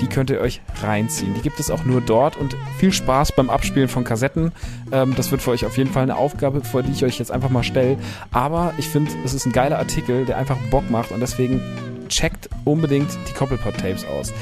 Die 0.00 0.06
könnt 0.06 0.30
ihr 0.30 0.40
euch 0.40 0.60
reinziehen. 0.82 1.34
Die 1.34 1.40
gibt 1.40 1.58
es 1.60 1.70
auch 1.70 1.84
nur 1.84 2.00
dort 2.00 2.36
und 2.36 2.56
viel 2.78 2.92
Spaß 2.92 3.32
beim 3.32 3.50
Abspielen 3.50 3.88
von 3.88 4.04
Kassetten. 4.04 4.52
Ähm, 4.92 5.14
das 5.16 5.30
wird 5.30 5.42
für 5.42 5.50
euch 5.50 5.66
auf 5.66 5.76
jeden 5.76 5.90
Fall 5.90 6.04
eine 6.04 6.16
Aufgabe, 6.16 6.62
vor 6.64 6.82
die 6.82 6.92
ich 6.92 7.04
euch 7.04 7.18
jetzt 7.18 7.32
einfach 7.32 7.50
mal 7.50 7.64
stelle. 7.64 7.98
Aber 8.30 8.72
ich 8.78 8.88
finde, 8.88 9.10
es 9.24 9.34
ist 9.34 9.46
ein 9.46 9.52
geiler 9.52 9.78
Artikel, 9.78 10.24
der 10.24 10.38
einfach 10.38 10.56
Bock 10.70 10.88
macht 10.90 11.10
und 11.10 11.20
deswegen 11.20 11.60
checkt 12.08 12.48
unbedingt 12.64 13.10
die 13.28 13.32
Koppelpot-Tapes 13.32 14.04
aus. 14.06 14.32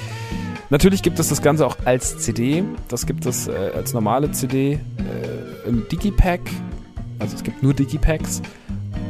Natürlich 0.71 1.03
gibt 1.03 1.19
es 1.19 1.29
das 1.29 1.41
Ganze 1.41 1.67
auch 1.67 1.77
als 1.85 2.19
CD. 2.19 2.63
Das 2.89 3.07
gibt 3.07 3.25
es 3.25 3.49
äh, 3.49 3.53
als 3.75 3.95
normale 3.95 4.31
CD 4.33 4.75
äh, 4.75 5.69
im 5.69 5.89
Digipack. 5.89 6.41
Also 7.19 7.37
es 7.37 7.43
gibt 7.43 7.63
nur 7.63 7.75
Digipacks. 7.75 8.43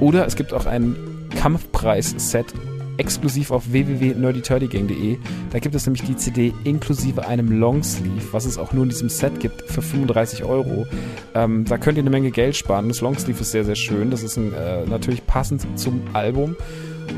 Oder 0.00 0.26
es 0.26 0.36
gibt 0.36 0.52
auch 0.52 0.66
ein 0.66 0.96
Kampfpreis-Set 1.36 2.54
exklusiv 2.98 3.50
auf 3.52 3.72
www.nerdyturdygang.de. 3.72 5.18
Da 5.50 5.58
gibt 5.60 5.74
es 5.74 5.86
nämlich 5.86 6.02
die 6.02 6.16
CD 6.16 6.52
inklusive 6.64 7.26
einem 7.26 7.58
Longsleeve, 7.58 8.32
was 8.32 8.44
es 8.44 8.58
auch 8.58 8.72
nur 8.72 8.82
in 8.82 8.90
diesem 8.90 9.08
Set 9.08 9.40
gibt, 9.40 9.62
für 9.62 9.82
35 9.82 10.44
Euro. 10.44 10.86
Ähm, 11.34 11.64
da 11.64 11.78
könnt 11.78 11.96
ihr 11.96 12.02
eine 12.02 12.10
Menge 12.10 12.30
Geld 12.30 12.56
sparen. 12.56 12.88
Das 12.88 13.00
Longsleeve 13.00 13.40
ist 13.40 13.52
sehr, 13.52 13.64
sehr 13.64 13.76
schön. 13.76 14.10
Das 14.10 14.22
ist 14.22 14.36
ein, 14.36 14.52
äh, 14.52 14.84
natürlich 14.84 15.26
passend 15.26 15.66
zum 15.78 16.02
Album. 16.12 16.56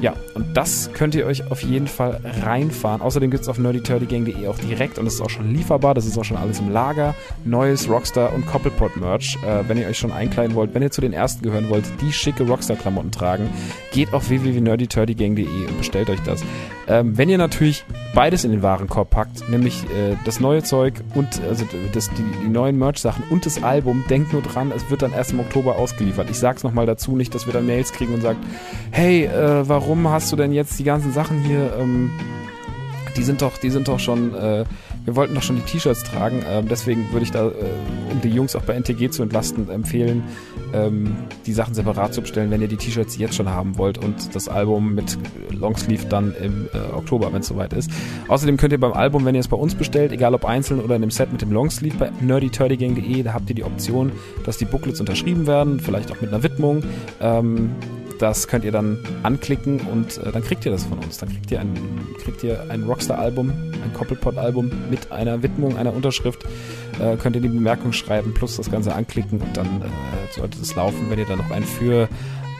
Ja, 0.00 0.14
und 0.34 0.56
das 0.56 0.90
könnt 0.94 1.14
ihr 1.14 1.26
euch 1.26 1.50
auf 1.50 1.62
jeden 1.62 1.86
Fall 1.86 2.20
reinfahren. 2.42 3.02
Außerdem 3.02 3.30
gibt 3.30 3.42
es 3.42 3.48
auf 3.48 3.58
nerdyturdygang.de 3.58 4.46
auch 4.48 4.58
direkt 4.58 4.98
und 4.98 5.06
es 5.06 5.14
ist 5.14 5.20
auch 5.20 5.30
schon 5.30 5.52
lieferbar. 5.52 5.94
Das 5.94 6.06
ist 6.06 6.16
auch 6.16 6.24
schon 6.24 6.38
alles 6.38 6.58
im 6.58 6.70
Lager. 6.70 7.14
Neues 7.44 7.88
Rockstar 7.88 8.32
und 8.32 8.46
Koppelpot 8.46 8.96
Merch. 8.96 9.36
Äh, 9.44 9.68
wenn 9.68 9.76
ihr 9.76 9.86
euch 9.86 9.98
schon 9.98 10.12
einkleiden 10.12 10.56
wollt, 10.56 10.74
wenn 10.74 10.82
ihr 10.82 10.90
zu 10.90 11.02
den 11.02 11.12
ersten 11.12 11.42
gehören 11.42 11.68
wollt, 11.68 11.84
die 12.00 12.12
schicke 12.12 12.44
Rockstar-Klamotten 12.44 13.10
tragen, 13.10 13.50
geht 13.92 14.14
auf 14.14 14.30
www.nerdyturdygang.de 14.30 15.66
und 15.66 15.76
bestellt 15.76 16.08
euch 16.08 16.20
das. 16.20 16.42
Ähm, 16.88 17.18
wenn 17.18 17.28
ihr 17.28 17.38
natürlich 17.38 17.84
beides 18.14 18.44
in 18.44 18.52
den 18.52 18.62
Warenkorb 18.62 19.10
packt, 19.10 19.48
nämlich 19.50 19.84
äh, 19.84 20.16
das 20.24 20.40
neue 20.40 20.62
Zeug 20.62 20.94
und 21.14 21.40
also 21.48 21.66
das, 21.92 22.08
die, 22.10 22.24
die 22.42 22.48
neuen 22.48 22.78
Merch-Sachen 22.78 23.24
und 23.28 23.44
das 23.44 23.62
Album, 23.62 24.04
denkt 24.08 24.32
nur 24.32 24.42
dran, 24.42 24.72
es 24.74 24.90
wird 24.90 25.02
dann 25.02 25.12
erst 25.12 25.32
im 25.32 25.40
Oktober 25.40 25.76
ausgeliefert. 25.76 26.30
Ich 26.30 26.38
sag's 26.38 26.62
nochmal 26.62 26.86
dazu, 26.86 27.16
nicht, 27.16 27.34
dass 27.34 27.46
wir 27.46 27.52
dann 27.52 27.66
Mails 27.66 27.92
kriegen 27.92 28.14
und 28.14 28.22
sagt, 28.22 28.38
hey, 28.90 29.26
äh, 29.26 29.68
warum 29.68 29.79
hast 30.08 30.32
du 30.32 30.36
denn 30.36 30.52
jetzt 30.52 30.78
die 30.78 30.84
ganzen 30.84 31.12
Sachen 31.12 31.40
hier, 31.42 31.72
ähm, 31.78 32.10
die 33.16 33.22
sind 33.22 33.42
doch, 33.42 33.58
die 33.58 33.70
sind 33.70 33.88
doch 33.88 33.98
schon, 33.98 34.34
äh, 34.34 34.64
wir 35.04 35.16
wollten 35.16 35.34
doch 35.34 35.42
schon 35.42 35.56
die 35.56 35.62
T-Shirts 35.62 36.04
tragen, 36.04 36.42
ähm, 36.48 36.68
deswegen 36.68 37.10
würde 37.12 37.24
ich 37.24 37.30
da, 37.30 37.48
äh, 37.48 37.52
um 38.10 38.20
die 38.20 38.28
Jungs 38.28 38.54
auch 38.54 38.62
bei 38.62 38.74
NTG 38.74 39.10
zu 39.10 39.22
entlasten, 39.22 39.68
empfehlen, 39.70 40.22
ähm, 40.72 41.16
die 41.46 41.52
Sachen 41.52 41.74
separat 41.74 42.14
zu 42.14 42.20
bestellen, 42.20 42.50
wenn 42.50 42.60
ihr 42.60 42.68
die 42.68 42.76
T-Shirts 42.76 43.18
jetzt 43.18 43.34
schon 43.34 43.48
haben 43.48 43.78
wollt 43.78 43.98
und 43.98 44.34
das 44.34 44.48
Album 44.48 44.94
mit 44.94 45.18
Longsleeve 45.50 46.06
dann 46.06 46.34
im 46.34 46.68
äh, 46.72 46.94
Oktober, 46.94 47.32
wenn 47.32 47.40
es 47.40 47.48
soweit 47.48 47.72
ist. 47.72 47.90
Außerdem 48.28 48.56
könnt 48.56 48.72
ihr 48.72 48.80
beim 48.80 48.92
Album, 48.92 49.24
wenn 49.24 49.34
ihr 49.34 49.40
es 49.40 49.48
bei 49.48 49.56
uns 49.56 49.74
bestellt, 49.74 50.12
egal 50.12 50.34
ob 50.34 50.44
einzeln 50.44 50.80
oder 50.80 50.96
in 50.96 51.02
dem 51.02 51.10
Set 51.10 51.32
mit 51.32 51.42
dem 51.42 51.52
Longsleeve 51.52 51.96
bei 51.96 52.10
nerdyturdygang.de, 52.20 53.22
da 53.22 53.32
habt 53.32 53.48
ihr 53.48 53.56
die 53.56 53.64
Option, 53.64 54.12
dass 54.44 54.58
die 54.58 54.66
Booklets 54.66 55.00
unterschrieben 55.00 55.46
werden, 55.46 55.80
vielleicht 55.80 56.12
auch 56.12 56.20
mit 56.20 56.32
einer 56.32 56.42
Widmung. 56.42 56.82
Ähm, 57.20 57.70
das 58.20 58.48
könnt 58.48 58.64
ihr 58.64 58.72
dann 58.72 58.98
anklicken 59.22 59.80
und 59.80 60.18
äh, 60.18 60.30
dann 60.30 60.44
kriegt 60.44 60.66
ihr 60.66 60.72
das 60.72 60.84
von 60.84 60.98
uns. 60.98 61.18
Dann 61.18 61.30
kriegt 61.30 61.50
ihr 61.50 61.60
ein, 61.60 61.74
kriegt 62.22 62.44
ihr 62.44 62.66
ein 62.68 62.84
Rockstar-Album, 62.84 63.50
ein 63.50 63.92
Koppelpot-Album 63.94 64.70
mit 64.90 65.10
einer 65.10 65.42
Widmung, 65.42 65.78
einer 65.78 65.94
Unterschrift. 65.94 66.44
Äh, 67.00 67.16
könnt 67.16 67.36
ihr 67.36 67.42
die 67.42 67.48
Bemerkung 67.48 67.92
schreiben, 67.92 68.34
plus 68.34 68.56
das 68.56 68.70
Ganze 68.70 68.94
anklicken 68.94 69.40
und 69.40 69.56
dann 69.56 69.66
äh, 69.82 70.34
sollte 70.34 70.60
es 70.60 70.74
laufen. 70.74 71.08
Wenn 71.08 71.18
ihr 71.18 71.24
dann 71.24 71.38
noch 71.38 71.50
ein 71.50 71.64
für 71.64 72.08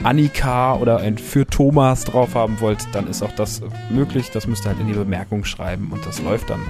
Annika 0.02 0.76
oder 0.76 0.98
ein 0.98 1.18
für 1.18 1.46
Thomas 1.46 2.04
drauf 2.04 2.34
haben 2.34 2.60
wollt, 2.60 2.78
dann 2.92 3.06
ist 3.06 3.22
auch 3.22 3.32
das 3.32 3.62
möglich. 3.90 4.30
Das 4.30 4.46
müsst 4.46 4.64
ihr 4.64 4.70
halt 4.70 4.80
in 4.80 4.86
die 4.86 4.94
Bemerkung 4.94 5.44
schreiben 5.44 5.90
und 5.92 6.04
das 6.06 6.22
läuft 6.22 6.50
dann. 6.50 6.60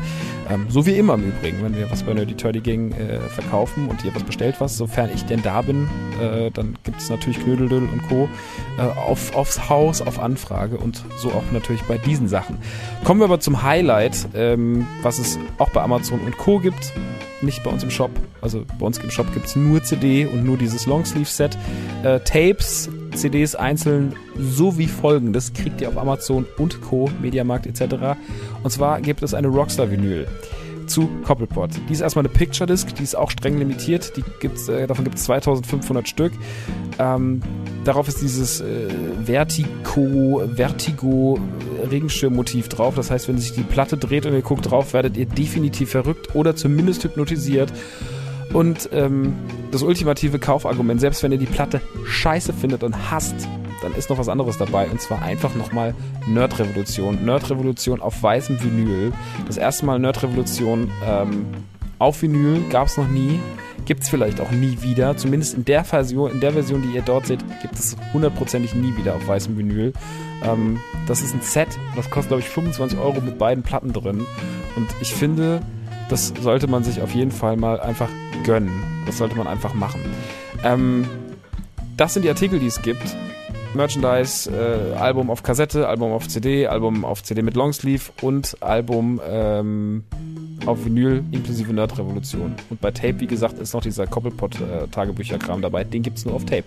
Ähm, 0.48 0.66
so 0.68 0.86
wie 0.86 0.92
immer 0.92 1.14
im 1.14 1.28
Übrigen, 1.28 1.62
wenn 1.62 1.76
wir 1.76 1.90
was 1.90 2.02
bei 2.02 2.12
Nerdy 2.12 2.34
Turdy 2.34 2.60
Gang 2.60 2.92
äh, 2.92 3.20
verkaufen 3.20 3.88
und 3.88 4.04
ihr 4.04 4.14
was 4.14 4.24
bestellt 4.24 4.56
was, 4.58 4.76
sofern 4.76 5.10
ich 5.14 5.24
denn 5.24 5.42
da 5.42 5.62
bin, 5.62 5.88
äh, 6.20 6.50
dann 6.50 6.76
gibt 6.82 7.00
es 7.00 7.08
natürlich 7.08 7.42
Knödeldödel 7.42 7.88
und 7.88 8.08
Co. 8.08 8.28
Äh, 8.78 8.82
auf, 8.82 9.34
aufs 9.36 9.68
Haus, 9.68 10.02
auf 10.02 10.18
Anfrage 10.18 10.76
und 10.76 11.04
so 11.18 11.28
auch 11.30 11.44
natürlich 11.52 11.82
bei 11.82 11.98
diesen 11.98 12.28
Sachen. 12.28 12.58
Kommen 13.04 13.20
wir 13.20 13.24
aber 13.24 13.40
zum 13.40 13.62
Highlight, 13.62 14.28
ähm, 14.34 14.86
was 15.02 15.18
es 15.18 15.38
auch 15.58 15.70
bei 15.70 15.82
Amazon 15.82 16.20
und 16.20 16.36
Co. 16.36 16.58
gibt 16.58 16.92
nicht 17.42 17.62
bei 17.62 17.70
uns 17.70 17.82
im 17.82 17.90
Shop. 17.90 18.10
Also 18.40 18.64
bei 18.78 18.86
uns 18.86 18.98
im 18.98 19.10
Shop 19.10 19.32
gibt 19.32 19.46
es 19.46 19.56
nur 19.56 19.82
CD 19.82 20.26
und 20.26 20.44
nur 20.44 20.56
dieses 20.56 20.86
Longsleeve-Set. 20.86 21.56
Äh, 22.02 22.20
Tapes, 22.20 22.90
CDs 23.20 23.54
einzeln 23.54 24.14
sowie 24.38 24.86
folgendes 24.86 25.52
kriegt 25.52 25.80
ihr 25.80 25.88
auf 25.88 25.98
Amazon 25.98 26.46
und 26.58 26.80
Co., 26.80 27.10
Mediamarkt 27.20 27.66
etc. 27.66 28.18
Und 28.62 28.70
zwar 28.70 29.00
gibt 29.00 29.22
es 29.22 29.34
eine 29.34 29.48
Rockstar-Vinyl 29.48 30.26
zu 30.86 31.08
Koppelpot. 31.24 31.70
Die 31.88 31.92
ist 31.92 32.00
erstmal 32.00 32.24
eine 32.24 32.34
Picture 32.34 32.66
Disc, 32.66 32.94
die 32.94 33.02
ist 33.02 33.14
auch 33.14 33.30
streng 33.30 33.58
limitiert. 33.58 34.16
Die 34.16 34.24
gibt's, 34.40 34.68
äh, 34.68 34.86
davon 34.86 35.04
gibt 35.04 35.16
es 35.16 35.24
2500 35.24 36.08
Stück. 36.08 36.32
Ähm, 36.98 37.40
darauf 37.84 38.08
ist 38.08 38.20
dieses 38.20 38.60
äh, 38.60 38.88
Vertigo, 39.24 40.42
Vertigo 40.56 41.38
Regenschirmmotiv 41.90 42.68
drauf. 42.68 42.96
Das 42.96 43.10
heißt, 43.10 43.28
wenn 43.28 43.38
sich 43.38 43.52
die 43.52 43.62
Platte 43.62 43.96
dreht 43.96 44.26
und 44.26 44.32
ihr 44.32 44.42
guckt 44.42 44.70
drauf, 44.70 44.92
werdet 44.92 45.16
ihr 45.16 45.26
definitiv 45.26 45.90
verrückt 45.90 46.34
oder 46.34 46.56
zumindest 46.56 47.04
hypnotisiert. 47.04 47.72
Und 48.52 48.88
ähm, 48.92 49.34
das 49.70 49.82
ultimative 49.82 50.38
Kaufargument, 50.38 51.00
selbst 51.00 51.22
wenn 51.22 51.32
ihr 51.32 51.38
die 51.38 51.46
Platte 51.46 51.80
scheiße 52.04 52.52
findet 52.52 52.82
und 52.82 53.10
hasst, 53.10 53.48
dann 53.82 53.94
ist 53.94 54.10
noch 54.10 54.18
was 54.18 54.28
anderes 54.28 54.58
dabei. 54.58 54.88
Und 54.88 55.00
zwar 55.00 55.22
einfach 55.22 55.54
nochmal 55.54 55.94
Nerd-Revolution. 56.26 57.24
Nerd-Revolution 57.24 58.00
auf 58.00 58.22
weißem 58.22 58.62
Vinyl. 58.62 59.12
Das 59.46 59.56
erste 59.56 59.86
Mal 59.86 59.98
Nerd-Revolution 59.98 60.90
ähm, 61.06 61.46
auf 61.98 62.22
Vinyl 62.22 62.62
gab 62.70 62.88
es 62.88 62.96
noch 62.96 63.08
nie 63.08 63.40
gibt 63.90 64.04
es 64.04 64.08
vielleicht 64.08 64.40
auch 64.40 64.52
nie 64.52 64.78
wieder. 64.82 65.16
Zumindest 65.16 65.54
in 65.54 65.64
der 65.64 65.82
Version, 65.82 66.30
in 66.30 66.38
der 66.38 66.52
Version, 66.52 66.80
die 66.80 66.94
ihr 66.94 67.02
dort 67.02 67.26
seht, 67.26 67.40
gibt 67.60 67.74
es 67.74 67.96
hundertprozentig 68.12 68.74
nie 68.74 68.96
wieder 68.96 69.16
auf 69.16 69.26
weißem 69.26 69.58
Vinyl. 69.58 69.92
Ähm, 70.44 70.78
das 71.08 71.22
ist 71.22 71.34
ein 71.34 71.40
Set, 71.40 71.68
das 71.96 72.08
kostet 72.08 72.28
glaube 72.28 72.42
ich 72.42 72.48
25 72.48 72.98
Euro 73.00 73.20
mit 73.20 73.36
beiden 73.36 73.64
Platten 73.64 73.92
drin. 73.92 74.26
Und 74.76 74.86
ich 75.00 75.12
finde, 75.12 75.60
das 76.08 76.32
sollte 76.40 76.68
man 76.68 76.84
sich 76.84 77.02
auf 77.02 77.14
jeden 77.14 77.32
Fall 77.32 77.56
mal 77.56 77.80
einfach 77.80 78.08
gönnen. 78.50 78.82
Das 79.06 79.18
sollte 79.18 79.36
man 79.36 79.46
einfach 79.46 79.74
machen. 79.74 80.00
Ähm, 80.64 81.06
das 81.96 82.14
sind 82.14 82.24
die 82.24 82.28
Artikel, 82.28 82.58
die 82.58 82.66
es 82.66 82.82
gibt. 82.82 83.16
Merchandise, 83.74 84.50
äh, 84.50 84.96
Album 84.96 85.30
auf 85.30 85.44
Kassette, 85.44 85.86
Album 85.86 86.10
auf 86.10 86.26
CD, 86.26 86.66
Album 86.66 87.04
auf 87.04 87.22
CD 87.22 87.42
mit 87.42 87.54
Longsleeve 87.54 88.10
und 88.22 88.60
Album 88.60 89.20
ähm, 89.24 90.02
auf 90.66 90.84
Vinyl 90.84 91.22
inklusive 91.30 91.72
Nerd-Revolution. 91.72 92.56
Und 92.70 92.80
bei 92.80 92.90
Tape, 92.90 93.20
wie 93.20 93.28
gesagt, 93.28 93.60
ist 93.60 93.72
noch 93.72 93.82
dieser 93.82 94.08
Koppelpot-Tagebücherkram 94.08 95.62
dabei. 95.62 95.84
Den 95.84 96.02
gibt 96.02 96.18
es 96.18 96.24
nur 96.24 96.34
auf 96.34 96.44
Tape. 96.44 96.64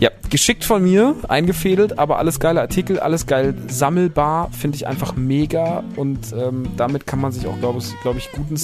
Ja, 0.00 0.10
geschickt 0.30 0.64
von 0.64 0.82
mir, 0.82 1.16
eingefädelt, 1.26 1.98
aber 1.98 2.18
alles 2.18 2.38
geile 2.38 2.60
Artikel, 2.60 3.00
alles 3.00 3.26
geil 3.26 3.54
sammelbar, 3.66 4.50
finde 4.52 4.76
ich 4.76 4.86
einfach 4.86 5.16
mega 5.16 5.82
und 5.96 6.32
ähm, 6.32 6.68
damit 6.76 7.06
kann 7.06 7.20
man 7.20 7.32
sich 7.32 7.46
auch, 7.46 7.58
glaube 7.58 7.80
ich, 7.80 8.00
glaub 8.02 8.16
ich 8.16 8.30
guten, 8.30 8.54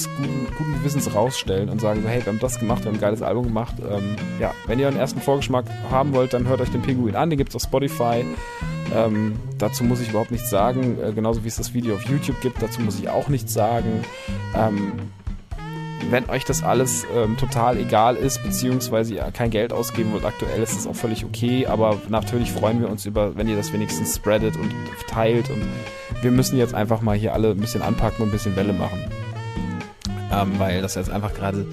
guten, 0.57 0.73
Gewissens 0.79 1.13
rausstellen 1.13 1.69
und 1.69 1.81
sagen 1.81 2.03
hey, 2.07 2.21
wir 2.23 2.31
haben 2.31 2.39
das 2.39 2.59
gemacht, 2.59 2.83
wir 2.83 2.87
haben 2.87 2.97
ein 2.97 3.01
geiles 3.01 3.21
Album 3.21 3.47
gemacht. 3.47 3.75
Ähm, 3.79 4.15
ja, 4.39 4.53
wenn 4.67 4.79
ihr 4.79 4.87
einen 4.87 4.97
ersten 4.97 5.19
Vorgeschmack 5.19 5.65
haben 5.91 6.13
wollt, 6.13 6.33
dann 6.33 6.47
hört 6.47 6.61
euch 6.61 6.69
den 6.69 6.81
Pinguin 6.81 7.15
an, 7.15 7.29
den 7.29 7.37
gibt 7.37 7.49
es 7.49 7.55
auf 7.55 7.63
Spotify. 7.63 8.23
Ähm, 8.95 9.37
dazu 9.57 9.83
muss 9.83 9.99
ich 9.99 10.09
überhaupt 10.09 10.31
nichts 10.31 10.49
sagen, 10.49 10.97
äh, 11.03 11.11
genauso 11.11 11.43
wie 11.43 11.47
es 11.47 11.57
das 11.57 11.73
Video 11.73 11.95
auf 11.95 12.03
YouTube 12.03 12.39
gibt, 12.41 12.61
dazu 12.61 12.81
muss 12.81 12.99
ich 12.99 13.09
auch 13.09 13.27
nichts 13.27 13.53
sagen. 13.53 14.05
Ähm, 14.55 14.93
wenn 16.09 16.29
euch 16.29 16.45
das 16.45 16.63
alles 16.63 17.05
ähm, 17.15 17.37
total 17.37 17.77
egal 17.77 18.15
ist, 18.15 18.43
beziehungsweise 18.43 19.15
ihr 19.15 19.23
kein 19.33 19.49
Geld 19.49 19.73
ausgeben 19.73 20.11
wollt 20.13 20.25
aktuell, 20.25 20.61
ist 20.61 20.75
das 20.75 20.87
auch 20.87 20.95
völlig 20.95 21.25
okay. 21.25 21.67
Aber 21.67 21.99
natürlich 22.09 22.51
freuen 22.51 22.79
wir 22.79 22.89
uns 22.89 23.05
über, 23.05 23.35
wenn 23.35 23.47
ihr 23.47 23.55
das 23.55 23.73
wenigstens 23.73 24.15
spreadet 24.15 24.55
und 24.55 24.71
teilt. 25.07 25.49
Und 25.49 25.63
wir 26.21 26.31
müssen 26.31 26.57
jetzt 26.57 26.73
einfach 26.73 27.01
mal 27.01 27.15
hier 27.15 27.33
alle 27.33 27.51
ein 27.51 27.57
bisschen 27.57 27.81
anpacken 27.81 28.23
und 28.23 28.29
ein 28.29 28.31
bisschen 28.31 28.55
Welle 28.55 28.73
machen. 28.73 28.99
Ähm, 30.31 30.53
weil 30.57 30.81
das 30.81 30.95
jetzt 30.95 31.09
einfach 31.09 31.33
gerade 31.33 31.65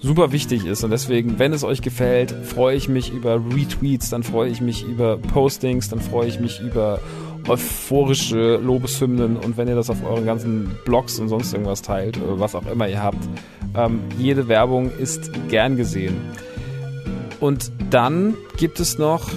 super 0.00 0.32
wichtig 0.32 0.66
ist. 0.66 0.84
Und 0.84 0.90
deswegen, 0.90 1.38
wenn 1.38 1.52
es 1.52 1.64
euch 1.64 1.82
gefällt, 1.82 2.30
freue 2.30 2.76
ich 2.76 2.88
mich 2.88 3.12
über 3.12 3.36
Retweets, 3.36 4.10
dann 4.10 4.22
freue 4.22 4.50
ich 4.50 4.60
mich 4.60 4.84
über 4.84 5.16
Postings, 5.16 5.88
dann 5.88 6.00
freue 6.00 6.28
ich 6.28 6.38
mich 6.38 6.60
über 6.60 7.00
euphorische 7.48 8.56
Lobeshymnen 8.56 9.36
und 9.36 9.56
wenn 9.56 9.68
ihr 9.68 9.74
das 9.74 9.90
auf 9.90 10.04
euren 10.04 10.26
ganzen 10.26 10.70
Blogs 10.84 11.18
und 11.18 11.28
sonst 11.28 11.52
irgendwas 11.52 11.82
teilt, 11.82 12.18
was 12.22 12.54
auch 12.54 12.66
immer 12.66 12.88
ihr 12.88 13.02
habt, 13.02 13.18
ähm, 13.76 14.00
jede 14.18 14.48
Werbung 14.48 14.90
ist 14.98 15.30
gern 15.48 15.76
gesehen. 15.76 16.16
Und 17.40 17.72
dann 17.90 18.34
gibt 18.56 18.80
es 18.80 18.98
noch, 18.98 19.28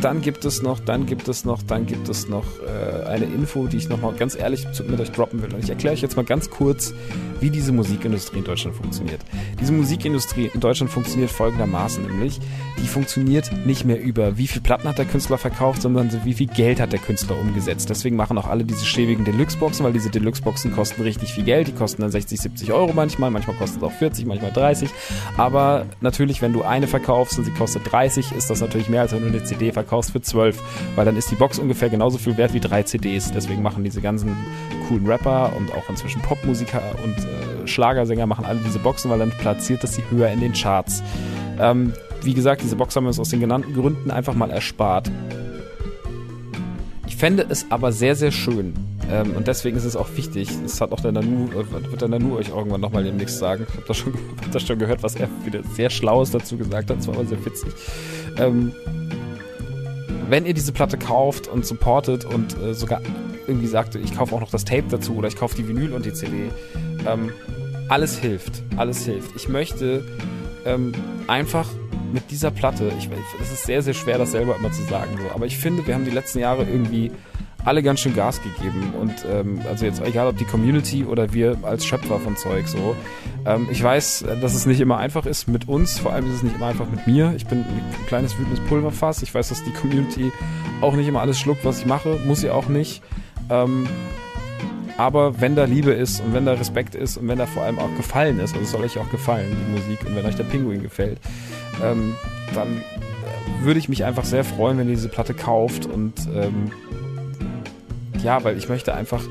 dann 0.00 0.20
gibt 0.20 0.44
es 0.44 0.62
noch, 0.62 0.80
dann 0.80 1.06
gibt 1.06 1.28
es 1.28 1.44
noch, 1.44 1.62
dann 1.62 1.86
gibt 1.86 2.08
es 2.08 2.28
noch 2.28 2.44
äh, 2.60 3.06
eine 3.06 3.24
Info, 3.24 3.66
die 3.66 3.76
ich 3.76 3.88
nochmal 3.88 4.14
ganz 4.14 4.36
ehrlich 4.36 4.66
mit 4.88 5.00
euch 5.00 5.10
droppen 5.10 5.42
will. 5.42 5.52
Und 5.52 5.62
ich 5.62 5.70
erkläre 5.70 5.94
euch 5.94 6.02
jetzt 6.02 6.16
mal 6.16 6.24
ganz 6.24 6.50
kurz, 6.50 6.94
wie 7.40 7.50
diese 7.50 7.72
Musikindustrie 7.72 8.38
in 8.38 8.44
Deutschland 8.44 8.76
funktioniert. 8.76 9.20
Diese 9.60 9.72
Musikindustrie 9.72 10.50
in 10.52 10.60
Deutschland 10.60 10.90
funktioniert 10.90 11.30
folgendermaßen, 11.30 12.04
nämlich 12.04 12.40
die 12.82 12.86
funktioniert 12.86 13.50
nicht 13.66 13.84
mehr 13.84 14.00
über, 14.00 14.38
wie 14.38 14.46
viel 14.46 14.62
Platten 14.62 14.88
hat 14.88 14.98
der 14.98 15.04
Künstler 15.04 15.38
verkauft, 15.38 15.82
sondern 15.82 16.10
so, 16.10 16.24
wie 16.24 16.34
viel 16.34 16.46
Geld 16.46 16.80
hat 16.80 16.92
der 16.92 17.00
Künstler 17.00 17.38
umgesetzt. 17.38 17.90
Deswegen 17.90 18.16
machen 18.16 18.38
auch 18.38 18.46
alle 18.46 18.64
diese 18.64 18.84
schäbigen 18.84 19.24
Deluxe-Boxen, 19.24 19.84
weil 19.84 19.92
diese 19.92 20.10
Deluxe-Boxen 20.10 20.72
kosten 20.72 21.02
richtig 21.02 21.32
viel 21.32 21.44
Geld. 21.44 21.68
Die 21.68 21.72
kosten 21.72 22.02
dann 22.02 22.10
60, 22.10 22.40
70 22.40 22.72
Euro 22.72 22.92
manchmal, 22.94 23.30
manchmal 23.30 23.56
kosten 23.56 23.78
es 23.78 23.82
auch 23.82 23.92
40, 23.92 24.26
manchmal 24.26 24.52
30. 24.52 24.90
Aber 25.36 25.86
natürlich, 26.00 26.40
wenn 26.40 26.52
du 26.52 26.62
eine 26.62 26.86
verkaufst 26.86 27.38
und 27.38 27.44
sie 27.44 27.52
kostet 27.52 27.90
30, 27.90 28.32
ist 28.32 28.50
das 28.50 28.60
natürlich 28.60 28.88
mehr, 28.88 29.02
als 29.02 29.12
wenn 29.12 29.22
du 29.22 29.28
eine 29.28 29.42
CD 29.42 29.72
verkaufst 29.72 29.87
für 30.10 30.20
12, 30.20 30.62
weil 30.94 31.04
dann 31.04 31.16
ist 31.16 31.30
die 31.30 31.34
Box 31.34 31.58
ungefähr 31.58 31.88
genauso 31.88 32.18
viel 32.18 32.36
wert 32.36 32.54
wie 32.54 32.60
drei 32.60 32.82
CDs. 32.82 33.32
Deswegen 33.32 33.62
machen 33.62 33.84
diese 33.84 34.00
ganzen 34.00 34.36
coolen 34.88 35.06
Rapper 35.06 35.52
und 35.56 35.72
auch 35.72 35.88
inzwischen 35.88 36.22
Popmusiker 36.22 36.82
und 37.02 37.16
äh, 37.18 37.66
Schlagersänger 37.66 38.26
machen 38.26 38.44
alle 38.44 38.60
diese 38.64 38.78
Boxen, 38.78 39.10
weil 39.10 39.18
dann 39.18 39.30
platziert 39.30 39.82
das 39.82 39.94
sie 39.94 40.02
höher 40.10 40.28
in 40.28 40.40
den 40.40 40.52
Charts. 40.52 41.02
Ähm, 41.58 41.92
wie 42.22 42.34
gesagt, 42.34 42.62
diese 42.62 42.76
Box 42.76 42.96
haben 42.96 43.04
wir 43.04 43.08
uns 43.08 43.20
aus 43.20 43.30
den 43.30 43.40
genannten 43.40 43.74
Gründen 43.74 44.10
einfach 44.10 44.34
mal 44.34 44.50
erspart. 44.50 45.10
Ich 47.06 47.16
fände 47.16 47.46
es 47.48 47.66
aber 47.70 47.92
sehr, 47.92 48.14
sehr 48.14 48.30
schön. 48.30 48.74
Ähm, 49.10 49.34
und 49.36 49.48
deswegen 49.48 49.76
ist 49.76 49.84
es 49.84 49.96
auch 49.96 50.08
wichtig. 50.16 50.48
Das 50.62 50.80
hat 50.80 50.92
auch 50.92 51.00
der 51.00 51.12
Nanu, 51.12 51.48
wird 51.52 52.00
der 52.00 52.08
Nanu 52.08 52.36
euch 52.36 52.50
irgendwann 52.50 52.80
nochmal 52.80 53.04
demnächst 53.04 53.38
sagen. 53.38 53.66
Ich 53.68 53.74
habe 53.74 53.84
das, 53.86 53.96
schon, 53.96 54.14
hab 54.42 54.52
das 54.52 54.62
schon 54.62 54.78
gehört, 54.78 55.02
was 55.02 55.14
er 55.14 55.28
wieder 55.44 55.62
sehr 55.74 55.90
Schlaues 55.90 56.30
dazu 56.30 56.56
gesagt 56.56 56.90
hat. 56.90 56.98
Das 56.98 57.08
war 57.08 57.14
aber 57.14 57.24
sehr 57.24 57.44
witzig. 57.44 57.72
Ähm, 58.36 58.72
wenn 60.28 60.46
ihr 60.46 60.54
diese 60.54 60.72
Platte 60.72 60.98
kauft 60.98 61.48
und 61.48 61.64
supportet 61.64 62.24
und 62.24 62.60
äh, 62.62 62.74
sogar 62.74 63.00
irgendwie 63.46 63.66
sagt, 63.66 63.94
ich 63.94 64.14
kaufe 64.14 64.34
auch 64.34 64.40
noch 64.40 64.50
das 64.50 64.64
Tape 64.64 64.84
dazu 64.90 65.16
oder 65.16 65.28
ich 65.28 65.36
kaufe 65.36 65.56
die 65.56 65.66
Vinyl 65.66 65.92
und 65.92 66.04
die 66.04 66.12
CD, 66.12 66.50
ähm, 67.06 67.32
alles 67.88 68.18
hilft. 68.18 68.62
Alles 68.76 69.04
hilft. 69.04 69.34
Ich 69.36 69.48
möchte 69.48 70.04
ähm, 70.66 70.92
einfach 71.26 71.66
mit 72.12 72.30
dieser 72.30 72.50
Platte, 72.50 72.92
ich, 72.98 73.08
es 73.40 73.52
ist 73.52 73.64
sehr, 73.64 73.82
sehr 73.82 73.94
schwer, 73.94 74.18
das 74.18 74.32
selber 74.32 74.56
immer 74.56 74.72
zu 74.72 74.82
sagen, 74.82 75.18
so, 75.18 75.34
aber 75.34 75.46
ich 75.46 75.58
finde, 75.58 75.86
wir 75.86 75.94
haben 75.94 76.04
die 76.04 76.10
letzten 76.10 76.38
Jahre 76.38 76.64
irgendwie 76.64 77.10
alle 77.68 77.82
ganz 77.82 78.00
schön 78.00 78.14
Gas 78.14 78.40
gegeben 78.42 78.94
und 78.98 79.12
ähm, 79.30 79.60
also 79.68 79.84
jetzt 79.84 80.00
egal 80.00 80.26
ob 80.26 80.38
die 80.38 80.46
Community 80.46 81.04
oder 81.04 81.34
wir 81.34 81.58
als 81.62 81.84
Schöpfer 81.84 82.18
von 82.18 82.34
Zeug 82.34 82.66
so. 82.66 82.96
Ähm, 83.44 83.68
ich 83.70 83.82
weiß, 83.82 84.24
dass 84.40 84.54
es 84.54 84.64
nicht 84.64 84.80
immer 84.80 84.96
einfach 84.96 85.26
ist 85.26 85.48
mit 85.48 85.68
uns, 85.68 85.98
vor 85.98 86.14
allem 86.14 86.26
ist 86.28 86.36
es 86.36 86.42
nicht 86.42 86.56
immer 86.56 86.68
einfach 86.68 86.90
mit 86.90 87.06
mir. 87.06 87.34
Ich 87.36 87.46
bin 87.46 87.58
ein 87.58 88.06
kleines 88.06 88.38
wütendes 88.38 88.60
Pulverfass. 88.60 89.22
Ich 89.22 89.34
weiß, 89.34 89.50
dass 89.50 89.62
die 89.64 89.72
Community 89.72 90.32
auch 90.80 90.94
nicht 90.94 91.06
immer 91.08 91.20
alles 91.20 91.38
schluckt, 91.38 91.64
was 91.66 91.80
ich 91.80 91.86
mache, 91.86 92.18
muss 92.26 92.40
sie 92.40 92.48
auch 92.48 92.68
nicht. 92.68 93.02
Ähm, 93.50 93.86
aber 94.96 95.40
wenn 95.40 95.54
da 95.54 95.64
Liebe 95.64 95.92
ist 95.92 96.20
und 96.20 96.32
wenn 96.32 96.46
da 96.46 96.54
Respekt 96.54 96.94
ist 96.94 97.18
und 97.18 97.28
wenn 97.28 97.38
da 97.38 97.44
vor 97.44 97.64
allem 97.64 97.78
auch 97.78 97.94
Gefallen 97.98 98.40
ist, 98.40 98.54
also 98.54 98.64
es 98.64 98.70
soll 98.70 98.82
euch 98.82 98.98
auch 98.98 99.10
gefallen, 99.10 99.46
die 99.50 99.72
Musik, 99.72 100.06
und 100.06 100.16
wenn 100.16 100.24
euch 100.24 100.36
der 100.36 100.44
Pinguin 100.44 100.82
gefällt, 100.82 101.20
ähm, 101.84 102.14
dann 102.54 102.78
äh, 102.78 103.64
würde 103.64 103.78
ich 103.78 103.90
mich 103.90 104.06
einfach 104.06 104.24
sehr 104.24 104.42
freuen, 104.42 104.78
wenn 104.78 104.88
ihr 104.88 104.94
diese 104.94 105.10
Platte 105.10 105.34
kauft 105.34 105.84
und 105.84 106.14
ähm, 106.34 106.72
ja, 108.22 108.42
weil 108.44 108.56
ich 108.56 108.68
möchte 108.68 108.94
einfach, 108.94 109.22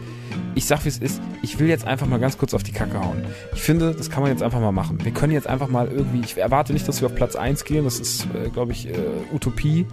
ich 0.57 0.65
sag 0.65 0.83
wie 0.85 0.89
es 0.89 0.97
ist, 0.97 1.21
ich 1.43 1.59
will 1.59 1.67
jetzt 1.67 1.85
einfach 1.85 2.07
mal 2.07 2.19
ganz 2.19 2.37
kurz 2.37 2.55
auf 2.55 2.63
die 2.63 2.71
Kacke 2.71 2.99
hauen. 2.99 3.23
Ich 3.53 3.61
finde, 3.61 3.93
das 3.93 4.09
kann 4.09 4.23
man 4.23 4.31
jetzt 4.31 4.41
einfach 4.41 4.59
mal 4.59 4.71
machen. 4.71 4.97
Wir 5.03 5.11
können 5.11 5.31
jetzt 5.31 5.45
einfach 5.45 5.67
mal 5.67 5.87
irgendwie, 5.87 6.21
ich 6.21 6.35
erwarte 6.35 6.73
nicht, 6.73 6.87
dass 6.87 6.99
wir 6.99 7.05
auf 7.05 7.15
Platz 7.15 7.35
1 7.35 7.63
gehen, 7.63 7.83
das 7.83 7.99
ist, 7.99 8.27
äh, 8.33 8.49
glaube 8.49 8.71
ich, 8.71 8.89
äh, 8.89 8.93
Utopie. 9.31 9.85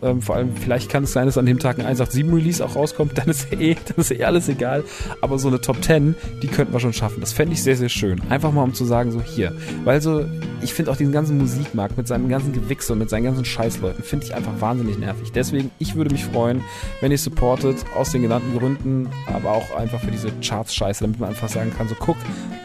Ähm, 0.00 0.22
vor 0.22 0.36
allem, 0.36 0.54
vielleicht 0.54 0.88
kann 0.88 1.02
es 1.02 1.12
sein, 1.12 1.26
dass 1.26 1.38
an 1.38 1.46
dem 1.46 1.58
Tag 1.58 1.80
ein 1.80 1.86
187 1.86 2.32
Release 2.32 2.64
auch 2.64 2.76
rauskommt, 2.76 3.18
dann 3.18 3.26
ist 3.26 3.52
eh, 3.52 3.74
dann 3.74 3.96
ist 3.96 4.12
eh 4.12 4.22
alles 4.22 4.48
egal. 4.48 4.84
Aber 5.20 5.40
so 5.40 5.48
eine 5.48 5.60
Top 5.60 5.82
10, 5.82 6.14
die 6.40 6.46
könnten 6.46 6.72
wir 6.72 6.78
schon 6.78 6.92
schaffen. 6.92 7.20
Das 7.20 7.32
fände 7.32 7.54
ich 7.54 7.62
sehr, 7.62 7.76
sehr 7.76 7.88
schön. 7.88 8.20
Einfach 8.30 8.52
mal, 8.52 8.62
um 8.62 8.74
zu 8.74 8.84
sagen, 8.84 9.10
so 9.10 9.20
hier. 9.20 9.56
Weil 9.82 10.00
so, 10.00 10.24
ich 10.62 10.72
finde 10.72 10.92
auch 10.92 10.96
diesen 10.96 11.12
ganzen 11.12 11.36
Musikmarkt 11.38 11.96
mit 11.96 12.06
seinem 12.06 12.28
ganzen 12.28 12.52
Gewichse 12.52 12.92
und 12.92 13.00
mit 13.00 13.10
seinen 13.10 13.24
ganzen 13.24 13.44
Scheißleuten, 13.44 14.04
finde 14.04 14.26
ich 14.26 14.34
einfach 14.36 14.60
wahnsinnig 14.60 14.98
nervig. 14.98 15.32
Deswegen, 15.32 15.72
ich 15.80 15.96
würde 15.96 16.12
mich 16.12 16.24
freuen, 16.24 16.62
wenn 17.00 17.10
ihr 17.10 17.18
supportet, 17.18 17.84
aus 17.96 18.12
den 18.12 18.22
genannten 18.22 18.56
Gründen, 18.56 19.08
aber 19.26 19.50
auch 19.50 19.74
einfach 19.76 20.00
für 20.00 20.11
diese 20.12 20.30
Charts-Scheiße, 20.40 21.04
damit 21.04 21.18
man 21.18 21.30
einfach 21.30 21.48
sagen 21.48 21.72
kann, 21.76 21.88
so 21.88 21.94
guck, 21.98 22.16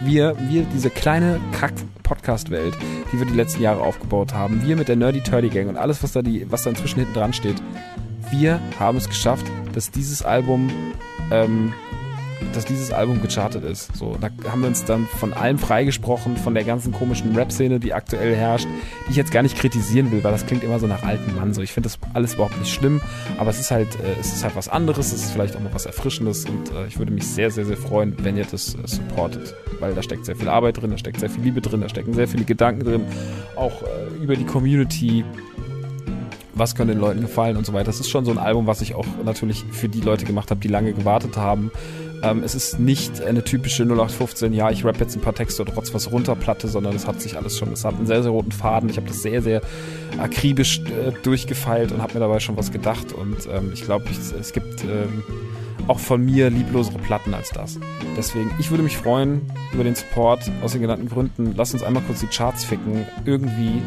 wir, 0.01 0.35
wir, 0.49 0.63
diese 0.73 0.89
kleine 0.89 1.39
Kack-Podcast-Welt, 1.59 2.75
die 3.11 3.19
wir 3.19 3.25
die 3.25 3.33
letzten 3.33 3.61
Jahre 3.61 3.81
aufgebaut 3.81 4.33
haben, 4.33 4.61
wir 4.65 4.75
mit 4.75 4.87
der 4.87 4.95
Nerdy 4.95 5.21
Turdy 5.21 5.49
Gang 5.49 5.69
und 5.69 5.77
alles, 5.77 6.03
was 6.03 6.11
da 6.11 6.21
die, 6.21 6.49
was 6.51 6.63
da 6.63 6.69
inzwischen 6.69 6.99
hinten 6.99 7.13
dran 7.13 7.33
steht, 7.33 7.61
wir 8.29 8.59
haben 8.79 8.97
es 8.97 9.07
geschafft, 9.07 9.45
dass 9.73 9.91
dieses 9.91 10.21
Album 10.21 10.69
ähm, 11.31 11.73
dass 12.53 12.65
dieses 12.65 12.91
Album 12.91 13.21
gechartet 13.21 13.63
ist. 13.63 13.95
So, 13.95 14.17
da 14.19 14.29
haben 14.49 14.61
wir 14.61 14.67
uns 14.67 14.83
dann 14.85 15.07
von 15.07 15.33
allem 15.33 15.57
freigesprochen, 15.57 16.37
von 16.37 16.53
der 16.53 16.63
ganzen 16.63 16.91
komischen 16.91 17.35
Rap-Szene, 17.35 17.79
die 17.79 17.93
aktuell 17.93 18.35
herrscht, 18.35 18.67
die 19.07 19.11
ich 19.11 19.15
jetzt 19.15 19.31
gar 19.31 19.43
nicht 19.43 19.57
kritisieren 19.57 20.11
will, 20.11 20.23
weil 20.23 20.31
das 20.31 20.45
klingt 20.45 20.63
immer 20.63 20.79
so 20.79 20.87
nach 20.87 21.03
alten 21.03 21.35
Mann. 21.35 21.53
So, 21.53 21.61
ich 21.61 21.71
finde 21.71 21.89
das 21.89 21.99
alles 22.13 22.35
überhaupt 22.35 22.57
nicht 22.59 22.73
schlimm, 22.73 23.01
aber 23.37 23.49
es 23.49 23.59
ist 23.59 23.71
halt, 23.71 23.95
äh, 23.95 24.19
es 24.19 24.33
ist 24.33 24.43
halt 24.43 24.55
was 24.55 24.69
anderes, 24.69 25.11
es 25.13 25.23
ist 25.23 25.31
vielleicht 25.31 25.55
auch 25.55 25.59
mal 25.59 25.73
was 25.73 25.85
Erfrischendes 25.85 26.45
und 26.45 26.71
äh, 26.71 26.87
ich 26.87 26.97
würde 26.99 27.11
mich 27.11 27.27
sehr, 27.27 27.51
sehr, 27.51 27.65
sehr 27.65 27.77
freuen, 27.77 28.15
wenn 28.23 28.37
ihr 28.37 28.45
das 28.45 28.75
äh, 28.75 28.87
supportet, 28.87 29.55
weil 29.79 29.93
da 29.93 30.03
steckt 30.03 30.25
sehr 30.25 30.35
viel 30.35 30.49
Arbeit 30.49 30.81
drin, 30.81 30.91
da 30.91 30.97
steckt 30.97 31.19
sehr 31.19 31.29
viel 31.29 31.43
Liebe 31.43 31.61
drin, 31.61 31.81
da 31.81 31.89
stecken 31.89 32.13
sehr 32.13 32.27
viele 32.27 32.43
Gedanken 32.43 32.83
drin, 32.83 33.05
auch 33.55 33.81
äh, 33.83 34.23
über 34.23 34.35
die 34.35 34.45
Community, 34.45 35.25
was 36.53 36.75
könnte 36.75 36.93
den 36.93 37.01
Leuten 37.01 37.21
gefallen 37.21 37.55
und 37.55 37.65
so 37.65 37.73
weiter. 37.73 37.85
Das 37.85 37.99
ist 37.99 38.09
schon 38.09 38.25
so 38.25 38.31
ein 38.31 38.39
Album, 38.39 38.67
was 38.67 38.81
ich 38.81 38.95
auch 38.95 39.05
natürlich 39.23 39.63
für 39.71 39.89
die 39.89 40.01
Leute 40.01 40.25
gemacht 40.25 40.49
habe, 40.49 40.59
die 40.59 40.67
lange 40.67 40.93
gewartet 40.93 41.37
haben 41.37 41.71
ähm, 42.23 42.43
es 42.43 42.55
ist 42.55 42.79
nicht 42.79 43.21
eine 43.21 43.43
typische 43.43 43.83
0815, 43.83 44.53
ja, 44.53 44.69
ich 44.71 44.83
rap 44.83 44.99
jetzt 44.99 45.15
ein 45.15 45.21
paar 45.21 45.35
Texte 45.35 45.63
und 45.63 45.73
trotz 45.73 45.93
was 45.93 46.11
runterplatte, 46.11 46.67
sondern 46.67 46.95
es 46.95 47.07
hat 47.07 47.21
sich 47.21 47.37
alles 47.37 47.57
schon, 47.57 47.71
es 47.71 47.85
hat 47.85 47.95
einen 47.95 48.07
sehr, 48.07 48.23
sehr 48.23 48.31
roten 48.31 48.51
Faden. 48.51 48.89
Ich 48.89 48.97
habe 48.97 49.07
das 49.07 49.21
sehr, 49.21 49.41
sehr 49.41 49.61
akribisch 50.17 50.79
äh, 50.79 51.11
durchgefeilt 51.23 51.91
und 51.91 52.01
habe 52.01 52.15
mir 52.15 52.19
dabei 52.19 52.39
schon 52.39 52.57
was 52.57 52.71
gedacht. 52.71 53.13
Und 53.13 53.47
ähm, 53.51 53.71
ich 53.73 53.83
glaube, 53.83 54.05
es 54.09 54.53
gibt 54.53 54.83
ähm, 54.83 55.23
auch 55.87 55.99
von 55.99 56.23
mir 56.23 56.49
lieblosere 56.49 56.97
Platten 56.97 57.33
als 57.33 57.49
das. 57.51 57.79
Deswegen, 58.15 58.51
ich 58.59 58.71
würde 58.71 58.83
mich 58.83 58.97
freuen 58.97 59.41
über 59.73 59.83
den 59.83 59.95
Support 59.95 60.51
aus 60.61 60.73
den 60.73 60.81
genannten 60.81 61.07
Gründen. 61.07 61.53
Lass 61.55 61.73
uns 61.73 61.83
einmal 61.83 62.03
kurz 62.03 62.19
die 62.19 62.27
Charts 62.27 62.65
ficken. 62.65 63.05
Irgendwie, 63.25 63.81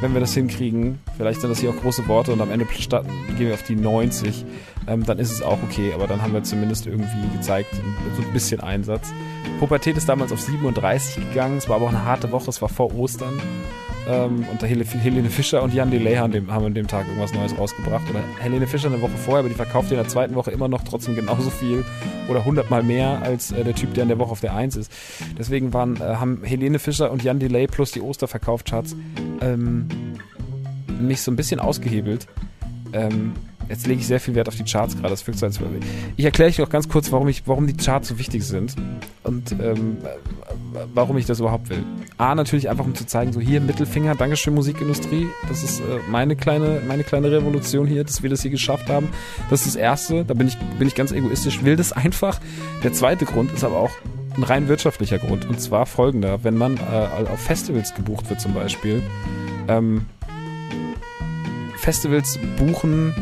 wenn 0.00 0.14
wir 0.14 0.20
das 0.20 0.34
hinkriegen, 0.34 0.98
vielleicht 1.16 1.40
sind 1.40 1.50
das 1.50 1.60
hier 1.60 1.70
auch 1.70 1.76
große 1.76 2.08
Worte 2.08 2.32
und 2.32 2.40
am 2.40 2.50
Ende 2.50 2.66
gehen 2.66 3.38
wir 3.38 3.54
auf 3.54 3.62
die 3.62 3.76
90, 3.76 4.44
ähm, 4.86 5.04
dann 5.04 5.18
ist 5.18 5.32
es 5.32 5.42
auch 5.42 5.62
okay. 5.62 5.92
Aber 5.94 6.06
dann 6.06 6.22
haben 6.22 6.32
wir 6.32 6.42
zumindest 6.42 6.86
irgendwie 6.86 7.36
gezeigt, 7.36 7.74
so 8.16 8.22
ein 8.22 8.32
bisschen 8.32 8.60
Einsatz. 8.60 9.12
Pubertät 9.58 9.96
ist 9.96 10.08
damals 10.08 10.32
auf 10.32 10.40
37 10.40 11.28
gegangen. 11.28 11.58
Es 11.58 11.68
war 11.68 11.76
aber 11.76 11.86
auch 11.86 11.90
eine 11.90 12.04
harte 12.04 12.32
Woche. 12.32 12.50
Es 12.50 12.60
war 12.62 12.68
vor 12.68 12.94
Ostern. 12.94 13.40
Ähm, 14.06 14.44
und 14.50 14.62
Helene 14.62 15.30
Fischer 15.30 15.62
und 15.62 15.72
Jan 15.72 15.90
Delay 15.90 16.16
haben, 16.16 16.32
dem, 16.32 16.52
haben 16.52 16.66
an 16.66 16.74
dem 16.74 16.86
Tag 16.86 17.06
irgendwas 17.06 17.32
Neues 17.32 17.56
rausgebracht. 17.56 18.08
Oder 18.10 18.20
Helene 18.40 18.66
Fischer 18.66 18.88
eine 18.88 19.00
Woche 19.00 19.16
vorher, 19.16 19.40
aber 19.40 19.48
die 19.48 19.54
verkauft 19.54 19.90
in 19.90 19.96
der 19.96 20.08
zweiten 20.08 20.34
Woche 20.34 20.50
immer 20.50 20.68
noch 20.68 20.82
trotzdem 20.82 21.14
genauso 21.14 21.48
viel 21.48 21.84
oder 22.28 22.44
hundertmal 22.44 22.82
mehr 22.82 23.22
als 23.22 23.52
äh, 23.52 23.64
der 23.64 23.74
Typ, 23.74 23.94
der 23.94 24.02
in 24.02 24.08
der 24.08 24.18
Woche 24.18 24.32
auf 24.32 24.40
der 24.40 24.54
1 24.54 24.76
ist. 24.76 24.92
Deswegen 25.38 25.72
waren, 25.72 25.96
äh, 25.96 26.16
haben 26.16 26.42
Helene 26.44 26.78
Fischer 26.78 27.10
und 27.10 27.22
Jan 27.22 27.38
Delay 27.38 27.66
plus 27.66 27.92
die 27.92 28.02
Osterverkaufscharts 28.02 28.94
ähm, 29.40 29.88
mich 31.00 31.22
so 31.22 31.30
ein 31.30 31.36
bisschen 31.36 31.60
ausgehebelt. 31.60 32.26
Ähm, 32.92 33.32
Jetzt 33.68 33.86
lege 33.86 34.00
ich 34.00 34.06
sehr 34.06 34.20
viel 34.20 34.34
Wert 34.34 34.48
auf 34.48 34.56
die 34.56 34.64
Charts 34.64 34.94
gerade. 34.96 35.10
Das 35.10 35.26
wirkt 35.26 35.38
so, 35.38 35.46
als 35.46 35.58
Ich 36.16 36.24
erkläre 36.24 36.50
euch 36.50 36.58
noch 36.58 36.68
ganz 36.68 36.88
kurz, 36.88 37.10
warum, 37.12 37.28
ich, 37.28 37.46
warum 37.46 37.66
die 37.66 37.76
Charts 37.76 38.08
so 38.08 38.18
wichtig 38.18 38.44
sind 38.44 38.74
und 39.22 39.52
ähm, 39.52 39.98
warum 40.92 41.16
ich 41.16 41.26
das 41.26 41.40
überhaupt 41.40 41.70
will. 41.70 41.84
A, 42.18 42.34
natürlich 42.34 42.68
einfach, 42.68 42.84
um 42.84 42.94
zu 42.94 43.06
zeigen, 43.06 43.32
so 43.32 43.40
hier 43.40 43.60
Mittelfinger, 43.60 44.14
Dankeschön 44.14 44.54
Musikindustrie. 44.54 45.28
Das 45.48 45.62
ist 45.62 45.80
äh, 45.80 45.98
meine, 46.10 46.36
kleine, 46.36 46.82
meine 46.86 47.04
kleine 47.04 47.30
Revolution 47.30 47.86
hier, 47.86 48.04
dass 48.04 48.22
wir 48.22 48.30
das 48.30 48.42
hier 48.42 48.50
geschafft 48.50 48.88
haben. 48.88 49.08
Das 49.50 49.60
ist 49.60 49.74
das 49.74 49.76
Erste. 49.76 50.24
Da 50.24 50.34
bin 50.34 50.48
ich, 50.48 50.58
bin 50.78 50.88
ich 50.88 50.94
ganz 50.94 51.12
egoistisch, 51.12 51.64
will 51.64 51.76
das 51.76 51.92
einfach. 51.92 52.40
Der 52.82 52.92
zweite 52.92 53.24
Grund 53.24 53.52
ist 53.52 53.64
aber 53.64 53.76
auch 53.76 53.92
ein 54.36 54.42
rein 54.42 54.68
wirtschaftlicher 54.68 55.18
Grund. 55.18 55.48
Und 55.48 55.60
zwar 55.60 55.86
folgender. 55.86 56.42
Wenn 56.42 56.56
man 56.56 56.76
äh, 56.76 57.30
auf 57.30 57.40
Festivals 57.40 57.94
gebucht 57.94 58.28
wird 58.30 58.40
zum 58.40 58.52
Beispiel, 58.54 59.02
ähm, 59.68 60.06
Festivals 61.76 62.38
buchen 62.56 63.12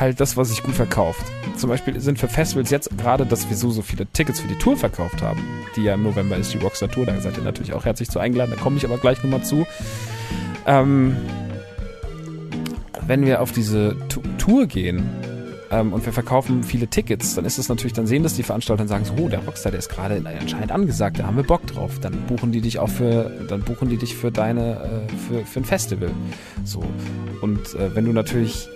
halt 0.00 0.20
das, 0.20 0.36
was 0.36 0.48
sich 0.48 0.62
gut 0.62 0.74
verkauft. 0.74 1.24
Zum 1.56 1.70
Beispiel 1.70 1.98
sind 2.00 2.18
für 2.18 2.28
Festivals 2.28 2.70
jetzt 2.70 2.96
gerade, 2.96 3.26
dass 3.26 3.48
wir 3.48 3.56
so, 3.56 3.70
so 3.70 3.82
viele 3.82 4.06
Tickets 4.06 4.40
für 4.40 4.48
die 4.48 4.58
Tour 4.58 4.76
verkauft 4.76 5.22
haben, 5.22 5.42
die 5.76 5.82
ja 5.82 5.94
im 5.94 6.02
November 6.02 6.36
ist, 6.36 6.52
die 6.52 6.58
Rockstar 6.58 6.90
Tour, 6.90 7.06
da 7.06 7.20
seid 7.20 7.36
ihr 7.36 7.44
natürlich 7.44 7.72
auch 7.72 7.84
herzlich 7.84 8.08
zu 8.08 8.18
eingeladen, 8.18 8.52
da 8.54 8.62
komme 8.62 8.76
ich 8.76 8.84
aber 8.84 8.98
gleich 8.98 9.22
nochmal 9.22 9.42
zu. 9.42 9.66
Ähm, 10.66 11.16
wenn 13.06 13.24
wir 13.24 13.40
auf 13.40 13.52
diese 13.52 13.96
T 14.08 14.20
Tour 14.38 14.66
gehen 14.66 15.02
ähm, 15.70 15.92
und 15.92 16.06
wir 16.06 16.12
verkaufen 16.12 16.62
viele 16.62 16.88
Tickets, 16.88 17.34
dann 17.34 17.44
ist 17.44 17.58
es 17.58 17.68
natürlich, 17.68 17.92
dann 17.92 18.06
sehen 18.06 18.22
das 18.22 18.34
die 18.34 18.42
Veranstalter 18.42 18.82
und 18.82 18.88
sagen 18.88 19.04
so, 19.04 19.14
oh, 19.18 19.28
der 19.28 19.40
Rockstar, 19.40 19.72
der 19.72 19.78
ist 19.78 19.88
gerade 19.88 20.22
anscheinend 20.40 20.72
angesagt, 20.72 21.18
da 21.18 21.26
haben 21.26 21.36
wir 21.36 21.42
Bock 21.42 21.66
drauf. 21.66 21.98
Dann 22.00 22.14
buchen 22.26 22.52
die 22.52 22.60
dich 22.60 22.78
auch 22.78 22.88
für, 22.88 23.30
dann 23.48 23.62
buchen 23.62 23.88
die 23.88 23.96
dich 23.96 24.14
für 24.14 24.30
deine, 24.30 25.06
äh, 25.08 25.12
für, 25.28 25.44
für 25.44 25.60
ein 25.60 25.64
Festival. 25.64 26.10
So. 26.64 26.82
Und 27.40 27.74
äh, 27.74 27.94
wenn 27.94 28.04
du 28.04 28.12
natürlich 28.12 28.68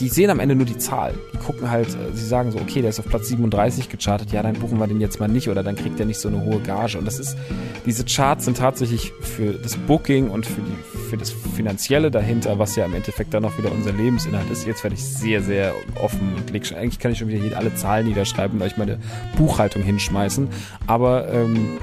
die 0.00 0.08
sehen 0.08 0.30
am 0.30 0.40
Ende 0.40 0.54
nur 0.54 0.66
die 0.66 0.78
Zahl. 0.78 1.14
Die 1.32 1.38
gucken 1.38 1.70
halt, 1.70 1.88
äh, 1.88 2.14
sie 2.14 2.24
sagen 2.24 2.52
so, 2.52 2.58
okay, 2.58 2.80
der 2.80 2.90
ist 2.90 3.00
auf 3.00 3.06
Platz 3.06 3.28
37 3.28 3.88
gechartet, 3.88 4.32
ja, 4.32 4.42
dann 4.42 4.54
buchen 4.54 4.78
wir 4.78 4.86
den 4.86 5.00
jetzt 5.00 5.18
mal 5.18 5.28
nicht 5.28 5.48
oder 5.48 5.62
dann 5.62 5.76
kriegt 5.76 5.98
er 5.98 6.06
nicht 6.06 6.20
so 6.20 6.28
eine 6.28 6.44
hohe 6.44 6.60
Gage. 6.60 6.98
Und 6.98 7.04
das 7.04 7.18
ist, 7.18 7.36
diese 7.84 8.04
Charts 8.04 8.44
sind 8.44 8.58
tatsächlich 8.58 9.12
für 9.20 9.54
das 9.54 9.76
Booking 9.76 10.30
und 10.30 10.46
für, 10.46 10.60
die, 10.60 10.98
für 11.10 11.16
das 11.16 11.30
Finanzielle 11.30 12.10
dahinter, 12.10 12.58
was 12.58 12.76
ja 12.76 12.84
im 12.84 12.94
Endeffekt 12.94 13.34
dann 13.34 13.44
auch 13.44 13.58
wieder 13.58 13.72
unser 13.72 13.92
Lebensinhalt 13.92 14.50
ist. 14.50 14.66
Jetzt 14.66 14.84
werde 14.84 14.94
ich 14.94 15.04
sehr, 15.04 15.42
sehr 15.42 15.74
offen 16.00 16.34
und 16.36 16.50
leg, 16.50 16.72
eigentlich 16.72 16.98
kann 16.98 17.12
ich 17.12 17.18
schon 17.18 17.28
wieder 17.28 17.56
alle 17.56 17.74
Zahlen 17.74 18.06
niederschreiben 18.06 18.58
und 18.58 18.66
euch 18.66 18.76
meine 18.76 18.98
Buchhaltung 19.36 19.82
hinschmeißen. 19.82 20.48
Aber 20.86 21.32
ähm, 21.32 21.78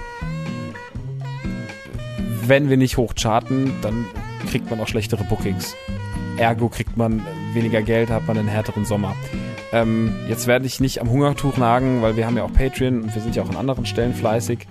wenn 2.48 2.70
wir 2.70 2.78
nicht 2.78 2.98
hochcharten, 2.98 3.74
dann 3.82 4.06
kriegt 4.50 4.70
man 4.70 4.80
auch 4.80 4.88
schlechtere 4.88 5.24
Bookings. 5.24 5.76
Ergo 6.38 6.70
kriegt 6.70 6.98
man 6.98 7.22
weniger 7.56 7.82
Geld, 7.82 8.10
hat 8.10 8.28
man 8.28 8.38
einen 8.38 8.48
härteren 8.48 8.86
Sommer. 8.86 9.16
Ähm, 9.72 10.14
jetzt 10.30 10.48
werde 10.48 10.66
ich 10.66 10.80
nicht 10.80 11.02
am 11.02 11.10
Hungertuch 11.10 11.58
nagen, 11.58 12.02
weil 12.02 12.16
wir 12.16 12.26
haben 12.26 12.38
ja 12.38 12.44
auch 12.44 12.54
Patreon 12.54 13.02
und 13.04 13.16
wir 13.16 13.22
sind 13.22 13.36
ja 13.36 13.44
auch 13.44 13.50
an 13.50 13.58
anderen 13.58 13.86
Stellen 13.86 14.14
fleißig. 14.14 14.68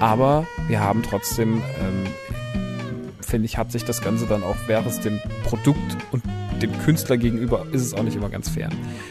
Aber 0.00 0.46
wir 0.68 0.80
haben 0.80 1.02
trotzdem, 1.02 1.62
ähm, 1.78 2.04
finde 3.20 3.46
ich, 3.46 3.58
hat 3.58 3.70
sich 3.70 3.84
das 3.84 4.00
Ganze 4.02 4.26
dann 4.26 4.42
auch, 4.42 4.56
wäre 4.66 4.88
es 4.88 5.00
dem 5.00 5.20
Produkt 5.44 5.96
und 6.10 6.22
dem 6.62 6.76
Künstler 6.84 7.16
gegenüber, 7.16 7.66
ist 7.72 7.82
es 7.82 7.94
auch 7.94 8.02
nicht 8.02 8.16
immer 8.16 8.28
ganz 8.28 8.48
fair. 8.48 8.70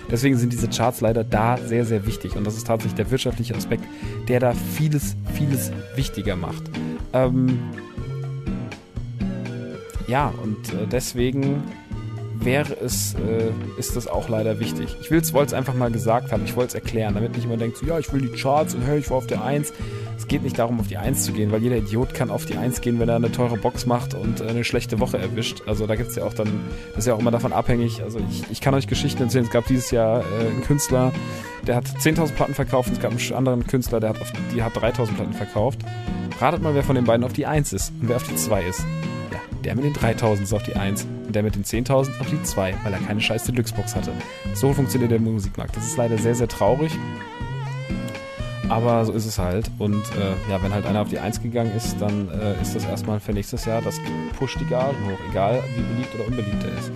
Deswegen 0.10 0.38
sind 0.38 0.54
diese 0.54 0.68
Charts 0.68 1.02
leider 1.02 1.24
da 1.24 1.58
sehr, 1.58 1.86
sehr 1.86 2.06
wichtig. 2.06 2.36
Und 2.36 2.46
das 2.46 2.56
ist 2.56 2.68
tatsächlich 2.68 2.96
der 2.96 3.12
wirtschaftliche 3.12 3.56
Aspekt, 3.56 3.84
der 4.28 4.40
da 4.40 4.54
vieles, 4.54 5.16
vieles 5.34 5.72
wichtiger 5.96 6.36
macht. 6.36 6.64
Ähm, 7.14 7.60
ja, 10.08 10.34
und 10.44 10.74
äh, 10.74 10.88
deswegen 10.92 11.64
wäre 12.46 12.76
es, 12.80 13.16
äh, 13.16 13.52
ist 13.78 13.96
das 13.96 14.08
auch 14.08 14.30
leider 14.30 14.60
wichtig. 14.60 14.96
Ich 15.02 15.12
wollte 15.12 15.48
es 15.48 15.54
einfach 15.54 15.74
mal 15.74 15.92
gesagt 15.92 16.32
haben, 16.32 16.44
ich 16.46 16.56
wollte 16.56 16.70
es 16.70 16.76
erklären, 16.76 17.14
damit 17.16 17.34
nicht 17.34 17.44
jemand 17.44 17.62
denkt, 17.62 17.78
so, 17.78 17.86
ja, 17.86 18.00
ich 18.00 18.12
will 18.14 18.22
die 18.22 18.30
Charts 18.30 18.76
und 18.76 18.82
hey, 18.82 19.00
ich 19.00 19.10
war 19.10 19.18
auf 19.18 19.28
der 19.28 19.44
1. 19.44 19.74
Es 20.18 20.28
geht 20.28 20.44
nicht 20.44 20.58
darum, 20.58 20.80
auf 20.80 20.88
die 20.88 20.98
1 20.98 21.24
zu 21.24 21.34
gehen, 21.34 21.52
weil 21.52 21.62
jeder 21.62 21.78
Idiot 21.78 22.14
kann 22.14 22.30
auf 22.30 22.46
die 22.46 22.56
1 22.56 22.82
gehen, 22.82 23.00
wenn 23.00 23.10
er 23.10 23.16
eine 23.16 23.32
teure 23.32 23.58
Box 23.58 23.86
macht 23.86 24.14
und 24.14 24.42
äh, 24.42 24.48
eine 24.48 24.64
schlechte 24.64 25.00
Woche 25.00 25.18
erwischt. 25.18 25.64
Also 25.66 25.88
da 25.88 25.96
gibt 25.96 26.10
es 26.10 26.16
ja 26.16 26.24
auch 26.24 26.34
dann, 26.34 26.48
das 26.90 27.00
ist 27.00 27.08
ja 27.08 27.14
auch 27.14 27.20
immer 27.20 27.32
davon 27.32 27.54
abhängig. 27.54 28.02
Also 28.02 28.20
ich, 28.30 28.44
ich 28.52 28.62
kann 28.62 28.74
euch 28.74 28.88
Geschichten 28.88 29.24
erzählen, 29.24 29.46
es 29.46 29.52
gab 29.52 29.68
dieses 29.68 29.92
Jahr 29.92 30.22
äh, 30.22 30.48
einen 30.48 30.64
Künstler, 30.64 31.12
der 31.68 31.76
hat 31.76 31.86
10.000 31.86 32.34
Platten 32.34 32.54
verkauft 32.54 32.90
und 32.90 32.96
es 32.96 33.02
gab 33.02 33.12
einen 33.12 33.34
anderen 33.34 33.66
Künstler, 33.68 34.00
der 34.00 34.10
hat, 34.10 34.22
auf, 34.22 34.32
die 34.54 34.62
hat 34.62 34.74
3.000 34.76 35.14
Platten 35.14 35.34
verkauft. 35.34 35.80
Ratet 36.40 36.62
mal, 36.62 36.76
wer 36.76 36.84
von 36.84 36.96
den 36.96 37.06
beiden 37.06 37.24
auf 37.24 37.34
die 37.34 37.46
1 37.46 37.74
ist 37.74 37.94
und 38.02 38.10
wer 38.10 38.18
auf 38.18 38.24
die 38.24 38.36
2 38.36 38.64
ist. 38.64 38.86
Der 39.64 39.76
mit 39.76 39.86
den 39.86 39.94
3000 39.94 40.48
ist 40.48 40.54
auf 40.54 40.64
die 40.64 40.76
1 40.76 41.08
und 41.26 41.34
der 41.34 41.44
mit 41.44 41.56
den 41.56 41.64
10.000 41.64 42.20
auf 42.20 42.30
die 42.30 42.42
2, 42.42 42.76
weil 42.84 42.94
er 42.94 43.00
keine 43.00 43.22
scheiß 43.22 43.46
Deluxe-Box 43.46 43.96
hatte. 43.96 44.12
So 44.54 44.74
funktioniert 44.74 45.12
der 45.12 45.20
Musikmarkt. 45.20 45.76
Das 45.78 45.86
ist 45.86 45.96
leider 45.98 46.18
sehr, 46.18 46.36
sehr 46.36 46.48
traurig. 46.48 46.92
Aber 48.70 49.06
so 49.06 49.14
ist 49.14 49.26
es 49.26 49.40
halt. 49.40 49.70
Und 49.80 50.04
äh, 50.18 50.52
ja, 50.52 50.62
wenn 50.62 50.74
halt 50.74 50.86
einer 50.86 51.02
auf 51.02 51.10
die 51.10 51.20
1 51.20 51.42
gegangen 51.42 51.72
ist, 51.76 51.96
dann 52.00 52.30
äh, 52.30 52.62
ist 52.62 52.76
das 52.76 52.86
erstmal 52.86 53.20
für 53.20 53.32
nächstes 53.32 53.66
Jahr, 53.66 53.82
das 53.82 54.00
pusht 54.38 54.60
die 54.60 54.66
Gagen 54.66 54.98
hoch, 55.06 55.20
egal 55.30 55.64
wie 55.76 55.82
beliebt 55.82 56.16
oder 56.16 56.28
unbeliebt 56.28 56.64
er 56.64 56.80
ist. 56.80 56.92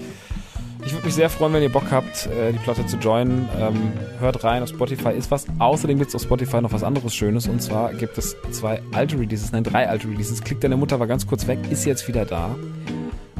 Ich 0.88 0.94
würde 0.94 1.06
mich 1.06 1.16
sehr 1.16 1.30
freuen, 1.30 1.52
wenn 1.52 1.62
ihr 1.62 1.70
Bock 1.70 1.92
habt, 1.92 2.28
äh, 2.28 2.54
die 2.54 2.60
Platte 2.60 2.86
zu 2.86 2.96
joinen. 2.96 3.50
Ähm, 3.60 3.92
hört 4.22 4.46
rein, 4.46 4.64
auf 4.64 4.70
Spotify 4.70 5.10
ist 5.10 5.30
was. 5.30 5.46
Außerdem 5.60 5.98
gibt 5.98 6.08
es 6.08 6.16
auf 6.16 6.22
Spotify 6.22 6.62
noch 6.62 6.72
was 6.72 6.82
anderes 6.82 7.14
Schönes. 7.14 7.46
Und 7.50 7.62
zwar 7.62 7.94
gibt 7.94 8.18
es 8.18 8.38
zwei 8.52 8.82
alte 8.94 9.20
Releases, 9.20 9.52
nein, 9.52 9.66
drei 9.66 9.90
alte 9.90 10.08
Releases. 10.08 10.42
Klick 10.42 10.62
deine 10.62 10.78
Mutter 10.78 10.98
war 10.98 11.08
ganz 11.08 11.28
kurz 11.28 11.46
weg, 11.46 11.60
ist 11.70 11.84
jetzt 11.84 12.08
wieder 12.08 12.24
da. 12.24 12.56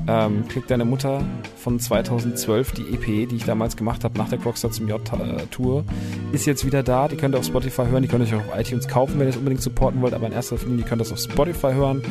Ähm, 0.08 0.48
Klick 0.48 0.68
deine 0.68 0.86
Mutter 0.86 1.22
von 1.58 1.80
2012, 1.80 2.72
die 2.72 2.94
EP, 2.94 3.30
die 3.30 3.36
ich 3.36 3.46
damals 3.46 3.76
gemacht 3.76 4.04
habe 4.04 4.18
nach 4.18 4.30
der 4.30 4.42
Rockstar 4.42 4.72
zum 4.72 4.88
J-Tour, 4.88 5.84
ist 6.32 6.46
jetzt 6.46 6.66
wieder 6.66 6.82
da. 6.84 7.08
Die 7.08 7.18
könnt 7.18 7.36
ihr 7.36 7.40
auf 7.40 7.46
Spotify 7.46 7.86
hören, 7.88 8.04
die 8.04 8.08
könnt 8.08 8.26
ihr 8.26 8.34
euch 8.34 8.42
auch 8.42 8.54
auf 8.54 8.60
iTunes 8.60 8.88
kaufen, 8.88 9.20
wenn 9.20 9.28
ihr 9.28 9.32
es 9.32 9.38
unbedingt 9.38 9.62
supporten 9.62 10.02
wollt, 10.02 10.14
aber 10.14 10.28
in 10.28 10.34
erster 10.34 10.56
Linie 10.66 10.86
könnt 10.86 11.02
ihr 11.02 11.06
es 11.06 11.12
auf 11.12 11.20
Spotify 11.20 11.74
hören. 11.74 12.02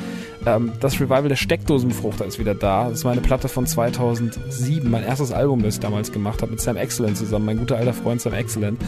Ähm, 0.45 0.73
das 0.81 1.01
Revival 1.01 1.29
der 1.29 1.37
Steckdosenfruchter 1.37 2.25
ist 2.25 2.39
wieder 2.39 2.55
da. 2.55 2.85
Das 2.89 2.99
ist 2.99 3.05
meine 3.05 3.21
Platte 3.21 3.49
von 3.49 3.67
2007, 3.67 4.91
mein 4.91 5.03
erstes 5.03 5.33
Album, 5.33 5.63
das 5.63 5.75
ich 5.75 5.81
damals 5.81 6.13
gemacht 6.13 6.43
habe, 6.43 6.53
mit 6.53 6.61
Sam 6.61 6.77
Excellent 6.77 7.17
zusammen, 7.17 7.47
mein 7.47 7.59
guter 7.59 7.77
alter 7.77 7.95
Freund 7.95 8.21
Sam 8.21 8.35
Excellent. 8.35 8.81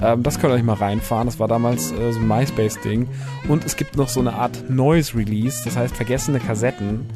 Ähm, 0.00 0.22
das 0.22 0.40
könnt 0.40 0.52
ihr 0.52 0.56
euch 0.56 0.62
mal 0.62 0.74
reinfahren. 0.74 1.26
Das 1.26 1.38
war 1.38 1.48
damals 1.48 1.92
äh, 1.92 2.12
so 2.12 2.18
ein 2.18 2.28
MySpace-Ding. 2.28 3.08
Und 3.48 3.64
es 3.64 3.76
gibt 3.76 3.96
noch 3.96 4.08
so 4.08 4.20
eine 4.20 4.34
Art 4.34 4.68
Noise-Release, 4.68 5.62
das 5.64 5.76
heißt 5.76 5.96
vergessene 5.96 6.40
Kassetten, 6.40 7.06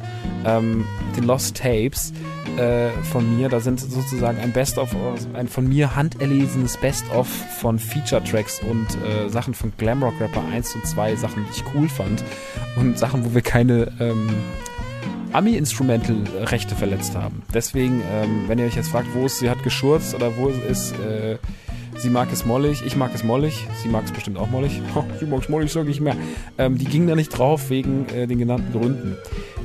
ähm, 0.45 0.85
die 1.15 1.21
Lost 1.41 1.57
Tapes 1.57 2.13
äh, 2.57 2.89
von 3.11 3.35
mir. 3.35 3.49
Da 3.49 3.59
sind 3.59 3.79
sozusagen 3.79 4.37
ein 4.37 4.51
Best-of, 4.51 4.95
ein 5.33 5.47
von 5.47 5.67
mir 5.67 5.95
handerlesenes 5.95 6.77
Best-of 6.77 7.27
von 7.27 7.79
Feature-Tracks 7.79 8.61
und 8.69 8.87
äh, 9.03 9.27
Sachen 9.27 9.55
von 9.55 9.73
Glamrock 9.77 10.13
Rapper 10.19 10.43
1 10.53 10.75
und 10.75 10.85
2, 10.85 11.15
Sachen, 11.15 11.45
die 11.45 11.57
ich 11.57 11.63
cool 11.73 11.89
fand. 11.89 12.23
Und 12.75 12.99
Sachen, 12.99 13.25
wo 13.25 13.33
wir 13.33 13.41
keine 13.41 13.91
ähm, 13.99 14.29
Ami-Instrumental-Rechte 15.33 16.75
verletzt 16.75 17.15
haben. 17.15 17.41
Deswegen, 17.51 18.03
ähm, 18.13 18.43
wenn 18.47 18.59
ihr 18.59 18.65
euch 18.65 18.75
jetzt 18.75 18.89
fragt, 18.89 19.07
wo 19.15 19.25
es 19.25 19.39
sie 19.39 19.49
hat 19.49 19.63
geschurzt 19.63 20.13
oder 20.13 20.37
wo 20.37 20.49
ist, 20.49 20.93
äh, 20.99 21.37
sie 21.97 22.11
mag 22.11 22.31
es 22.31 22.45
mollig, 22.45 22.83
ich 22.85 22.95
mag 22.95 23.15
es 23.15 23.23
mollig, 23.23 23.65
sie 23.81 23.89
mag 23.89 24.05
es 24.05 24.11
bestimmt 24.11 24.37
auch 24.37 24.49
mollig. 24.51 24.79
sie 25.19 25.25
mag 25.25 25.41
es 25.41 25.49
mollig, 25.49 25.71
sage 25.71 25.89
ich 25.89 26.01
mehr. 26.01 26.15
Ähm, 26.59 26.77
die 26.77 26.85
ging 26.85 27.07
da 27.07 27.15
nicht 27.15 27.29
drauf 27.29 27.71
wegen 27.71 28.07
äh, 28.09 28.27
den 28.27 28.37
genannten 28.37 28.71
Gründen. 28.71 29.17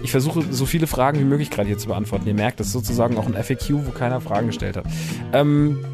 Ich 0.06 0.12
versuche 0.12 0.44
so 0.52 0.66
viele 0.66 0.86
Fragen 0.86 1.18
wie 1.18 1.24
möglich 1.24 1.50
gerade 1.50 1.66
hier 1.66 1.78
zu 1.78 1.88
beantworten. 1.88 2.28
Ihr 2.28 2.34
merkt, 2.34 2.60
das 2.60 2.68
ist 2.68 2.74
sozusagen 2.74 3.18
auch 3.18 3.26
ein 3.26 3.34
FAQ, 3.34 3.86
wo 3.86 3.90
keiner 3.90 4.20
Fragen 4.20 4.46
gestellt 4.46 4.76
hat. 4.76 4.84
Ähm, 5.32 5.84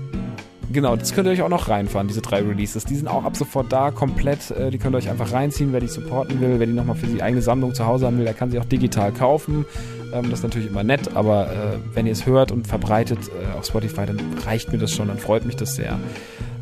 genau, 0.71 0.97
das 0.97 1.15
könnt 1.15 1.29
ihr 1.29 1.33
euch 1.33 1.41
auch 1.41 1.49
noch 1.49 1.71
reinfahren, 1.71 2.09
diese 2.09 2.21
drei 2.21 2.43
Releases. 2.43 2.85
Die 2.85 2.95
sind 2.95 3.09
auch 3.09 3.25
ab 3.25 3.39
sofort 3.39 3.73
da, 3.73 3.91
komplett. 3.91 4.51
Äh, 4.51 4.71
die 4.71 4.77
könnt 4.77 4.95
ihr 4.95 4.99
euch 4.99 5.09
einfach 5.09 5.33
reinziehen, 5.33 5.73
wer 5.73 5.81
die 5.81 5.89
supporten 5.89 6.43
will, 6.43 6.57
wer 6.59 6.67
die 6.67 6.75
nochmal 6.75 6.97
für 6.97 7.07
die 7.07 7.23
eigene 7.23 7.41
Sammlung 7.41 7.73
zu 7.73 7.87
Hause 7.87 8.05
haben 8.05 8.19
will, 8.19 8.27
der 8.27 8.35
kann 8.35 8.51
sie 8.51 8.59
auch 8.59 8.67
digital 8.67 9.13
kaufen. 9.13 9.65
Ähm, 10.13 10.25
das 10.29 10.41
ist 10.41 10.43
natürlich 10.43 10.69
immer 10.69 10.85
nett, 10.85 11.17
aber 11.17 11.47
äh, 11.47 11.79
wenn 11.95 12.05
ihr 12.05 12.13
es 12.13 12.27
hört 12.27 12.53
und 12.53 12.67
verbreitet 12.67 13.19
äh, 13.29 13.57
auf 13.57 13.65
Spotify, 13.65 14.05
dann 14.05 14.21
reicht 14.45 14.73
mir 14.73 14.79
das 14.79 14.93
schon, 14.93 15.09
dann 15.09 15.17
freut 15.17 15.47
mich 15.47 15.57
das 15.57 15.75
sehr. 15.75 15.99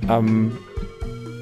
Ähm, 0.09 0.53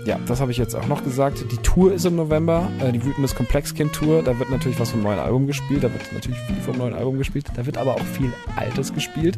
ja, 0.08 0.18
das 0.26 0.40
habe 0.40 0.50
ich 0.50 0.56
jetzt 0.56 0.74
auch 0.74 0.86
noch 0.86 1.04
gesagt. 1.04 1.44
Die 1.52 1.58
Tour 1.58 1.92
ist 1.92 2.06
im 2.06 2.16
November, 2.16 2.70
äh, 2.80 2.92
die 2.92 3.04
Wütendes 3.04 3.34
Komplexkind 3.34 3.92
Tour. 3.92 4.22
Da 4.22 4.38
wird 4.38 4.48
natürlich 4.48 4.80
was 4.80 4.92
vom 4.92 5.02
neuen 5.02 5.18
Album 5.18 5.46
gespielt, 5.46 5.84
da 5.84 5.92
wird 5.92 6.10
natürlich 6.14 6.40
viel 6.40 6.56
vom 6.56 6.78
neuen 6.78 6.94
Album 6.94 7.18
gespielt, 7.18 7.44
da 7.54 7.66
wird 7.66 7.76
aber 7.76 7.94
auch 7.94 8.00
viel 8.00 8.32
Altes 8.56 8.94
gespielt. 8.94 9.36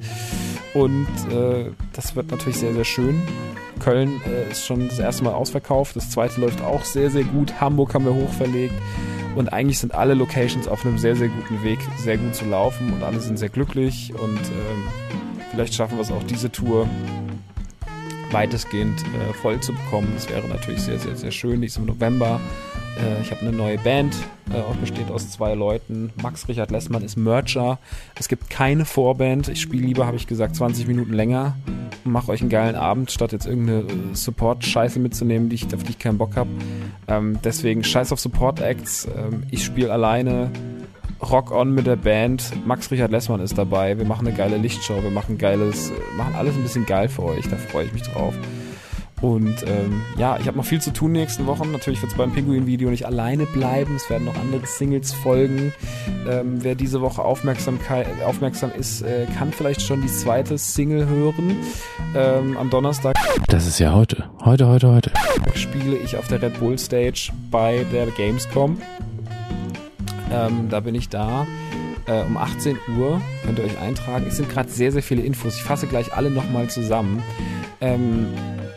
Und 0.72 1.08
äh, 1.32 1.72
das 1.92 2.14
wird 2.14 2.30
natürlich 2.30 2.58
sehr, 2.58 2.72
sehr 2.72 2.84
schön. 2.84 3.20
Köln 3.80 4.20
äh, 4.24 4.52
ist 4.52 4.64
schon 4.64 4.88
das 4.88 5.00
erste 5.00 5.24
Mal 5.24 5.32
ausverkauft, 5.32 5.96
das 5.96 6.08
zweite 6.10 6.40
läuft 6.40 6.62
auch 6.62 6.84
sehr, 6.84 7.10
sehr 7.10 7.24
gut. 7.24 7.60
Hamburg 7.60 7.92
haben 7.92 8.04
wir 8.04 8.14
hochverlegt. 8.14 8.74
Und 9.34 9.52
eigentlich 9.52 9.80
sind 9.80 9.92
alle 9.92 10.14
Locations 10.14 10.68
auf 10.68 10.86
einem 10.86 10.98
sehr, 10.98 11.16
sehr 11.16 11.28
guten 11.28 11.64
Weg, 11.64 11.80
sehr 11.98 12.16
gut 12.16 12.36
zu 12.36 12.44
laufen 12.44 12.92
und 12.92 13.02
alle 13.02 13.18
sind 13.18 13.38
sehr 13.38 13.48
glücklich 13.48 14.12
und 14.14 14.38
ähm, 14.38 14.84
vielleicht 15.50 15.74
schaffen 15.74 15.96
wir 15.98 16.02
es 16.02 16.10
auch 16.10 16.22
diese 16.24 16.50
Tour 16.50 16.88
weitestgehend 18.32 19.02
äh, 19.02 19.32
voll 19.34 19.60
zu 19.60 19.72
bekommen. 19.72 20.10
Das 20.14 20.28
wäre 20.28 20.46
natürlich 20.48 20.82
sehr, 20.82 20.98
sehr, 20.98 21.16
sehr 21.16 21.30
schön. 21.30 21.60
Die 21.60 21.66
ist 21.66 21.76
im 21.76 21.86
November. 21.86 22.40
Äh, 22.98 23.22
ich 23.22 23.30
habe 23.30 23.42
eine 23.42 23.52
neue 23.52 23.78
Band, 23.78 24.14
äh, 24.52 24.60
auch 24.60 24.76
besteht 24.76 25.10
aus 25.10 25.30
zwei 25.30 25.54
Leuten. 25.54 26.12
Max 26.22 26.48
Richard 26.48 26.70
Lessmann 26.70 27.02
ist 27.02 27.16
Mercher. 27.16 27.78
Es 28.18 28.28
gibt 28.28 28.50
keine 28.50 28.84
Vorband. 28.84 29.48
Ich 29.48 29.60
spiele 29.60 29.86
lieber, 29.86 30.06
habe 30.06 30.16
ich 30.16 30.26
gesagt, 30.26 30.56
20 30.56 30.86
Minuten 30.86 31.12
länger 31.12 31.56
und 32.04 32.12
mache 32.12 32.30
euch 32.30 32.40
einen 32.40 32.50
geilen 32.50 32.76
Abend, 32.76 33.10
statt 33.10 33.32
jetzt 33.32 33.46
irgendeine 33.46 33.80
äh, 33.80 34.14
Support-Scheiße 34.14 34.98
mitzunehmen, 34.98 35.48
die 35.48 35.56
ich, 35.56 35.74
auf 35.74 35.82
die 35.82 35.90
ich 35.90 35.98
keinen 35.98 36.18
Bock 36.18 36.36
habe. 36.36 36.50
Ähm, 37.08 37.38
deswegen 37.44 37.84
scheiß 37.84 38.12
auf 38.12 38.20
Support-Acts. 38.20 39.08
Ähm, 39.16 39.44
ich 39.50 39.64
spiele 39.64 39.92
alleine. 39.92 40.50
Rock 41.22 41.50
on 41.50 41.74
mit 41.74 41.86
der 41.86 41.96
Band. 41.96 42.52
Max 42.66 42.90
Richard 42.90 43.10
Lessmann 43.10 43.40
ist 43.40 43.56
dabei. 43.58 43.98
Wir 43.98 44.06
machen 44.06 44.26
eine 44.26 44.36
geile 44.36 44.56
Lichtshow. 44.56 45.02
Wir 45.02 45.10
machen 45.10 45.38
geiles, 45.38 45.92
machen 46.16 46.34
alles 46.34 46.54
ein 46.54 46.62
bisschen 46.62 46.86
geil 46.86 47.08
für 47.08 47.24
euch. 47.24 47.48
Da 47.48 47.56
freue 47.56 47.86
ich 47.86 47.92
mich 47.92 48.02
drauf. 48.02 48.34
Und 49.20 49.62
ähm, 49.66 50.00
ja, 50.16 50.38
ich 50.40 50.46
habe 50.46 50.56
noch 50.56 50.64
viel 50.64 50.80
zu 50.80 50.92
tun 50.92 51.12
nächsten 51.12 51.46
Wochen. 51.46 51.70
Natürlich 51.72 52.00
wird 52.00 52.12
es 52.12 52.16
beim 52.16 52.32
Pinguin-Video 52.32 52.88
nicht 52.88 53.04
alleine 53.04 53.44
bleiben. 53.44 53.96
Es 53.96 54.08
werden 54.08 54.24
noch 54.24 54.36
andere 54.36 54.66
Singles 54.66 55.12
folgen. 55.12 55.74
Ähm, 56.28 56.64
wer 56.64 56.74
diese 56.74 57.02
Woche 57.02 57.22
aufmerksam 57.22 57.78
ist, 58.78 59.02
äh, 59.02 59.26
kann 59.38 59.52
vielleicht 59.52 59.82
schon 59.82 60.00
die 60.00 60.08
zweite 60.08 60.56
Single 60.56 61.06
hören. 61.06 61.56
Ähm, 62.16 62.56
am 62.56 62.70
Donnerstag. 62.70 63.16
Das 63.48 63.66
ist 63.66 63.78
ja 63.78 63.92
heute. 63.92 64.30
Heute, 64.42 64.66
heute, 64.66 64.88
heute. 64.88 65.12
Spiele 65.54 65.96
ich 65.96 66.16
auf 66.16 66.28
der 66.28 66.40
Red 66.40 66.58
Bull 66.58 66.78
Stage 66.78 67.30
bei 67.50 67.84
der 67.92 68.06
Gamescom. 68.06 68.78
Ähm, 70.30 70.68
da 70.68 70.80
bin 70.80 70.94
ich 70.94 71.08
da. 71.08 71.46
Äh, 72.06 72.22
um 72.22 72.36
18 72.36 72.76
Uhr 72.98 73.20
könnt 73.44 73.58
ihr 73.58 73.64
euch 73.64 73.78
eintragen. 73.78 74.26
Es 74.28 74.36
sind 74.36 74.48
gerade 74.48 74.68
sehr, 74.68 74.92
sehr 74.92 75.02
viele 75.02 75.22
Infos. 75.22 75.56
Ich 75.56 75.62
fasse 75.62 75.86
gleich 75.86 76.12
alle 76.12 76.30
nochmal 76.30 76.68
zusammen. 76.68 77.22
Ähm, 77.80 78.28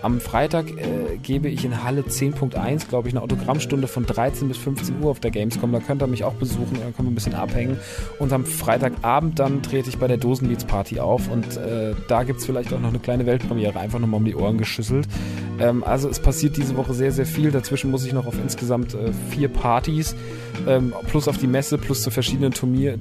am 0.04 0.20
Freitag 0.20 0.70
äh, 0.70 1.18
gebe 1.22 1.48
ich 1.48 1.64
in 1.64 1.84
Halle 1.84 2.02
10.1, 2.02 2.90
glaube 2.90 3.08
ich, 3.08 3.14
eine 3.14 3.22
Autogrammstunde 3.22 3.88
von 3.88 4.06
13 4.06 4.50
bis 4.50 4.58
15 4.58 5.02
Uhr 5.02 5.10
auf 5.10 5.22
der 5.22 5.32
Gamescom. 5.32 5.72
Da 5.72 5.80
könnt 5.80 6.04
ihr 6.04 6.08
mich 6.08 6.26
auch 6.26 6.34
besuchen, 6.34 6.78
dann 6.82 6.94
können 6.94 7.08
wir 7.08 7.12
ein 7.12 7.16
bisschen 7.16 7.36
abhängen. 7.36 7.78
Und 8.20 8.34
am 8.34 8.46
Freitagabend 8.46 9.40
dann 9.40 9.64
trete 9.64 9.88
ich 9.88 9.98
bei 9.98 10.08
der 10.08 10.18
Dosenbeats 10.18 10.66
Party 10.66 11.00
auf 11.00 11.30
und 11.32 11.56
äh, 11.56 11.94
da 12.10 12.24
gibt 12.24 12.42
es 12.42 12.46
vielleicht 12.46 12.74
auch 12.74 12.80
noch 12.82 12.90
eine 12.90 13.00
kleine 13.00 13.26
Weltpremiere, 13.26 13.80
einfach 13.80 14.00
nochmal 14.00 14.18
um 14.18 14.26
die 14.26 14.36
Ohren 14.36 14.58
geschüsselt. 14.58 15.08
Ähm, 15.60 15.84
also 15.86 16.10
es 16.10 16.20
passiert 16.20 16.58
diese 16.58 16.76
Woche 16.76 16.94
sehr, 16.94 17.14
sehr 17.14 17.26
viel. 17.26 17.52
Dazwischen 17.52 17.90
muss 17.90 18.06
ich 18.06 18.12
noch 18.12 18.26
auf 18.26 18.36
insgesamt 18.38 18.96
äh, 18.96 19.14
vier 19.30 19.48
Partys, 19.48 20.16
ähm, 20.68 20.94
plus 21.08 21.30
auf 21.30 21.38
die 21.38 21.48
Messe, 21.48 21.78
plus 21.78 22.02
zu 22.02 22.12
verschiedenen 22.12 22.52
Turnier, 22.52 23.00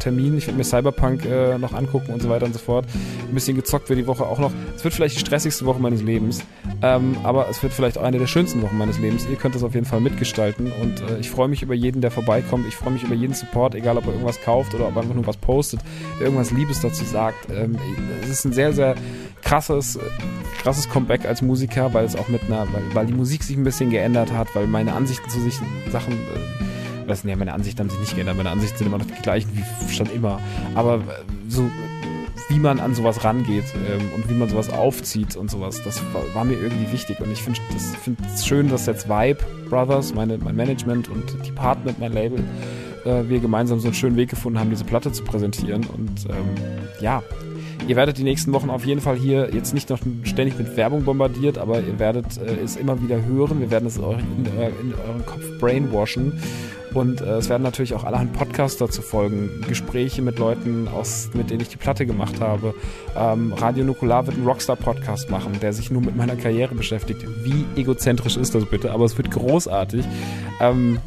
Terminen. 0.00 0.38
Ich 0.38 0.46
werde 0.46 0.58
mir 0.58 0.64
Cyberpunk 0.64 1.24
äh, 1.26 1.58
noch 1.58 1.74
angucken 1.74 2.12
und 2.12 2.22
so 2.22 2.28
weiter 2.28 2.46
und 2.46 2.54
so 2.54 2.58
fort. 2.58 2.86
Ein 3.28 3.34
bisschen 3.34 3.56
gezockt 3.56 3.88
wird 3.88 4.00
die 4.00 4.06
Woche 4.08 4.24
auch 4.24 4.40
noch. 4.40 4.50
Es 4.74 4.82
wird 4.82 4.94
vielleicht 4.94 5.14
die 5.14 5.20
stressigste 5.20 5.64
Woche 5.64 5.80
meiner 5.80 5.91
meines 5.92 6.02
Lebens. 6.02 6.44
Ähm, 6.82 7.16
aber 7.22 7.48
es 7.48 7.62
wird 7.62 7.72
vielleicht 7.72 7.98
auch 7.98 8.02
eine 8.02 8.18
der 8.18 8.26
schönsten 8.26 8.62
Wochen 8.62 8.76
meines 8.76 8.98
Lebens. 8.98 9.26
Ihr 9.30 9.36
könnt 9.36 9.54
das 9.54 9.62
auf 9.62 9.74
jeden 9.74 9.86
Fall 9.86 10.00
mitgestalten 10.00 10.72
und 10.80 11.00
äh, 11.00 11.18
ich 11.18 11.30
freue 11.30 11.48
mich 11.48 11.62
über 11.62 11.74
jeden, 11.74 12.00
der 12.00 12.10
vorbeikommt. 12.10 12.66
Ich 12.66 12.76
freue 12.76 12.92
mich 12.92 13.02
über 13.02 13.14
jeden 13.14 13.34
Support, 13.34 13.74
egal 13.74 13.96
ob 13.98 14.06
er 14.06 14.12
irgendwas 14.12 14.40
kauft 14.42 14.74
oder 14.74 14.88
ob 14.88 14.96
er 14.96 15.02
einfach 15.02 15.14
nur 15.14 15.26
was 15.26 15.36
postet, 15.36 15.80
der 16.18 16.26
irgendwas 16.26 16.50
Liebes 16.50 16.80
dazu 16.80 17.04
sagt. 17.04 17.50
Ähm, 17.50 17.76
es 18.22 18.30
ist 18.30 18.44
ein 18.44 18.52
sehr, 18.52 18.72
sehr 18.72 18.94
krasses, 19.42 19.98
krasses 20.62 20.88
Comeback 20.88 21.26
als 21.26 21.42
Musiker, 21.42 21.92
weil 21.92 22.04
es 22.04 22.16
auch 22.16 22.28
mit 22.28 22.42
einer, 22.44 22.66
weil, 22.72 22.82
weil 22.94 23.06
die 23.06 23.14
Musik 23.14 23.42
sich 23.42 23.56
ein 23.56 23.64
bisschen 23.64 23.90
geändert 23.90 24.32
hat, 24.32 24.48
weil 24.54 24.66
meine 24.66 24.94
Ansichten 24.94 25.28
zu 25.28 25.40
sich 25.40 25.58
Sachen 25.90 26.14
äh, 26.14 27.06
das, 27.06 27.24
nee, 27.24 27.34
meine 27.34 27.52
Ansichten 27.52 27.80
haben 27.80 27.90
sich 27.90 27.98
nicht 27.98 28.14
geändert. 28.14 28.36
Meine 28.36 28.50
Ansichten 28.50 28.78
sind 28.78 28.86
immer 28.86 28.98
noch 28.98 29.06
die 29.06 29.22
gleichen 29.22 29.50
wie 29.54 29.92
schon 29.92 30.08
immer. 30.10 30.40
Aber 30.74 30.96
äh, 30.96 31.00
so 31.48 31.68
wie 32.48 32.58
man 32.58 32.80
an 32.80 32.94
sowas 32.94 33.24
rangeht 33.24 33.64
ähm, 33.74 34.10
und 34.14 34.28
wie 34.28 34.34
man 34.34 34.48
sowas 34.48 34.70
aufzieht 34.70 35.36
und 35.36 35.50
sowas. 35.50 35.82
Das 35.84 36.02
war, 36.12 36.22
war 36.34 36.44
mir 36.44 36.54
irgendwie 36.54 36.92
wichtig 36.92 37.20
und 37.20 37.30
ich 37.30 37.42
finde 37.42 37.60
es 37.74 37.94
find 37.96 38.18
schön, 38.42 38.68
dass 38.68 38.86
jetzt 38.86 39.08
Vibe 39.08 39.38
Brothers, 39.68 40.14
meine, 40.14 40.38
mein 40.38 40.56
Management 40.56 41.08
und 41.08 41.46
Department, 41.46 41.98
mein 41.98 42.12
Label, 42.12 42.40
äh, 43.04 43.28
wir 43.28 43.40
gemeinsam 43.40 43.80
so 43.80 43.88
einen 43.88 43.94
schönen 43.94 44.16
Weg 44.16 44.30
gefunden 44.30 44.58
haben, 44.58 44.70
diese 44.70 44.84
Platte 44.84 45.12
zu 45.12 45.24
präsentieren 45.24 45.84
und 45.86 46.26
ähm, 46.28 46.54
ja, 47.00 47.22
Ihr 47.88 47.96
werdet 47.96 48.16
die 48.16 48.22
nächsten 48.22 48.52
Wochen 48.52 48.70
auf 48.70 48.84
jeden 48.84 49.00
Fall 49.00 49.16
hier 49.16 49.50
jetzt 49.52 49.74
nicht 49.74 49.90
noch 49.90 49.98
ständig 50.22 50.56
mit 50.56 50.76
Werbung 50.76 51.04
bombardiert, 51.04 51.58
aber 51.58 51.80
ihr 51.80 51.98
werdet 51.98 52.38
äh, 52.38 52.62
es 52.62 52.76
immer 52.76 53.02
wieder 53.02 53.24
hören. 53.24 53.60
Wir 53.60 53.70
werden 53.70 53.86
es 53.86 53.96
in, 53.96 54.04
in, 54.04 54.46
in 54.46 54.94
euren 54.94 55.26
Kopf 55.26 55.42
brainwashen. 55.58 56.40
Und 56.94 57.20
äh, 57.20 57.36
es 57.36 57.48
werden 57.48 57.62
natürlich 57.62 57.94
auch 57.94 58.04
allerhand 58.04 58.32
Podcasts 58.32 58.78
dazu 58.78 59.02
folgen, 59.02 59.64
Gespräche 59.68 60.22
mit 60.22 60.38
Leuten, 60.38 60.88
aus, 60.88 61.30
mit 61.34 61.50
denen 61.50 61.60
ich 61.60 61.68
die 61.68 61.76
Platte 61.76 62.06
gemacht 62.06 62.40
habe. 62.40 62.74
Ähm, 63.16 63.52
Radio 63.52 63.84
Nukular 63.84 64.26
wird 64.26 64.36
einen 64.36 64.46
Rockstar-Podcast 64.46 65.30
machen, 65.30 65.58
der 65.60 65.72
sich 65.72 65.90
nur 65.90 66.02
mit 66.02 66.16
meiner 66.16 66.36
Karriere 66.36 66.74
beschäftigt. 66.74 67.24
Wie 67.42 67.64
egozentrisch 67.80 68.36
ist 68.36 68.54
das 68.54 68.66
bitte? 68.66 68.92
Aber 68.92 69.04
es 69.04 69.16
wird 69.16 69.30
großartig. 69.30 70.04
Ähm, 70.60 70.98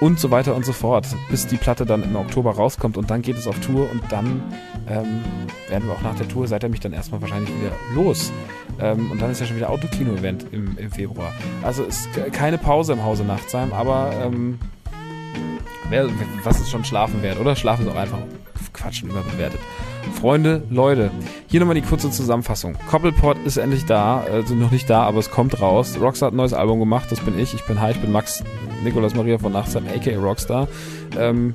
und 0.00 0.18
so 0.18 0.30
weiter 0.30 0.54
und 0.54 0.66
so 0.66 0.72
fort, 0.72 1.06
bis 1.30 1.46
die 1.46 1.56
Platte 1.56 1.86
dann 1.86 2.02
im 2.02 2.16
Oktober 2.16 2.50
rauskommt 2.50 2.96
und 2.96 3.10
dann 3.10 3.22
geht 3.22 3.38
es 3.38 3.46
auf 3.46 3.58
Tour 3.60 3.88
und 3.90 4.02
dann 4.10 4.42
ähm, 4.88 5.22
werden 5.68 5.88
wir 5.88 5.94
auch 5.94 6.02
nach 6.02 6.16
der 6.16 6.28
Tour, 6.28 6.46
seid 6.46 6.62
ihr 6.62 6.68
mich 6.68 6.80
dann 6.80 6.92
erstmal 6.92 7.22
wahrscheinlich 7.22 7.50
wieder 7.50 7.72
los. 7.94 8.32
Ähm, 8.80 9.10
und 9.10 9.22
dann 9.22 9.30
ist 9.30 9.40
ja 9.40 9.46
schon 9.46 9.56
wieder 9.56 9.70
Autokino-Event 9.70 10.46
im, 10.52 10.76
im, 10.76 10.90
Februar. 10.90 11.32
Also 11.62 11.84
ist 11.84 12.08
keine 12.32 12.58
Pause 12.58 12.94
im 12.94 13.04
Hause 13.04 13.24
Nachtsheim, 13.24 13.72
aber 13.72 14.12
ähm, 14.22 14.58
wer, 15.94 16.08
was 16.42 16.60
ist 16.60 16.70
schon 16.70 16.84
Schlafen 16.84 17.22
wert, 17.22 17.38
oder? 17.38 17.54
Schlafen 17.54 17.86
ist 17.86 17.92
auch 17.92 17.96
einfach 17.98 18.18
Quatsch 18.72 19.02
und 19.02 19.10
überbewertet. 19.10 19.60
Freunde, 20.20 20.62
Leute, 20.68 21.10
hier 21.46 21.60
nochmal 21.60 21.76
die 21.76 21.82
kurze 21.82 22.10
Zusammenfassung. 22.10 22.76
Koppelpot 22.90 23.36
ist 23.44 23.56
endlich 23.56 23.86
da, 23.86 24.20
also 24.20 24.54
noch 24.54 24.70
nicht 24.70 24.90
da, 24.90 25.02
aber 25.04 25.18
es 25.18 25.30
kommt 25.30 25.60
raus. 25.60 25.96
Rockstar 26.00 26.28
hat 26.28 26.34
ein 26.34 26.36
neues 26.36 26.52
Album 26.52 26.80
gemacht, 26.80 27.10
das 27.10 27.20
bin 27.20 27.38
ich. 27.38 27.54
Ich 27.54 27.64
bin 27.66 27.80
Hi, 27.80 27.92
ich 27.92 28.00
bin 28.00 28.10
Max 28.10 28.42
Nikolaus 28.82 29.14
Maria 29.14 29.38
von 29.38 29.52
Nachtsheim, 29.52 29.84
aka 29.86 30.16
Rockstar. 30.18 30.68
Ähm, 31.16 31.54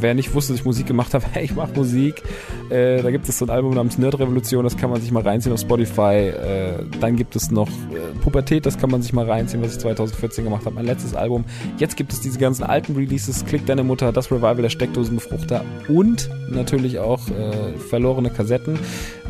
wer 0.00 0.14
nicht 0.14 0.34
wusste, 0.34 0.52
dass 0.52 0.60
ich 0.60 0.66
Musik 0.66 0.86
gemacht 0.86 1.14
habe, 1.14 1.24
hey, 1.32 1.44
ich 1.44 1.54
mache 1.54 1.72
Musik. 1.74 2.22
Äh, 2.70 3.02
da 3.02 3.10
gibt 3.10 3.28
es 3.28 3.38
so 3.38 3.46
ein 3.46 3.50
Album 3.50 3.74
namens 3.74 3.98
Nerd 3.98 4.18
Revolution, 4.18 4.64
das 4.64 4.76
kann 4.76 4.90
man 4.90 5.00
sich 5.00 5.10
mal 5.10 5.22
reinziehen 5.22 5.52
auf 5.52 5.60
Spotify. 5.60 6.28
Äh, 6.28 6.84
dann 7.00 7.16
gibt 7.16 7.36
es 7.36 7.50
noch 7.50 7.68
äh, 7.68 8.18
Pubertät, 8.22 8.66
das 8.66 8.78
kann 8.78 8.90
man 8.90 9.02
sich 9.02 9.12
mal 9.12 9.28
reinziehen, 9.28 9.62
was 9.62 9.72
ich 9.72 9.78
2014 9.78 10.44
gemacht 10.44 10.66
habe, 10.66 10.74
mein 10.74 10.86
letztes 10.86 11.14
Album. 11.14 11.44
Jetzt 11.78 11.96
gibt 11.96 12.12
es 12.12 12.20
diese 12.20 12.38
ganzen 12.38 12.64
alten 12.64 12.94
Releases, 12.94 13.44
Klick 13.44 13.66
deine 13.66 13.84
Mutter, 13.84 14.12
das 14.12 14.30
Revival 14.30 14.62
der 14.62 14.70
Steckdosenbefruchter 14.70 15.64
und 15.88 16.28
natürlich 16.48 16.98
auch 16.98 17.28
äh, 17.28 17.78
verlorene 17.78 18.30
Kassetten, 18.30 18.78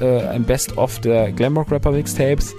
äh, 0.00 0.20
ein 0.26 0.44
Best-of 0.44 1.00
der 1.00 1.32
Glamrock 1.32 1.70
Rapper 1.70 1.92
Mixtapes 1.92 2.54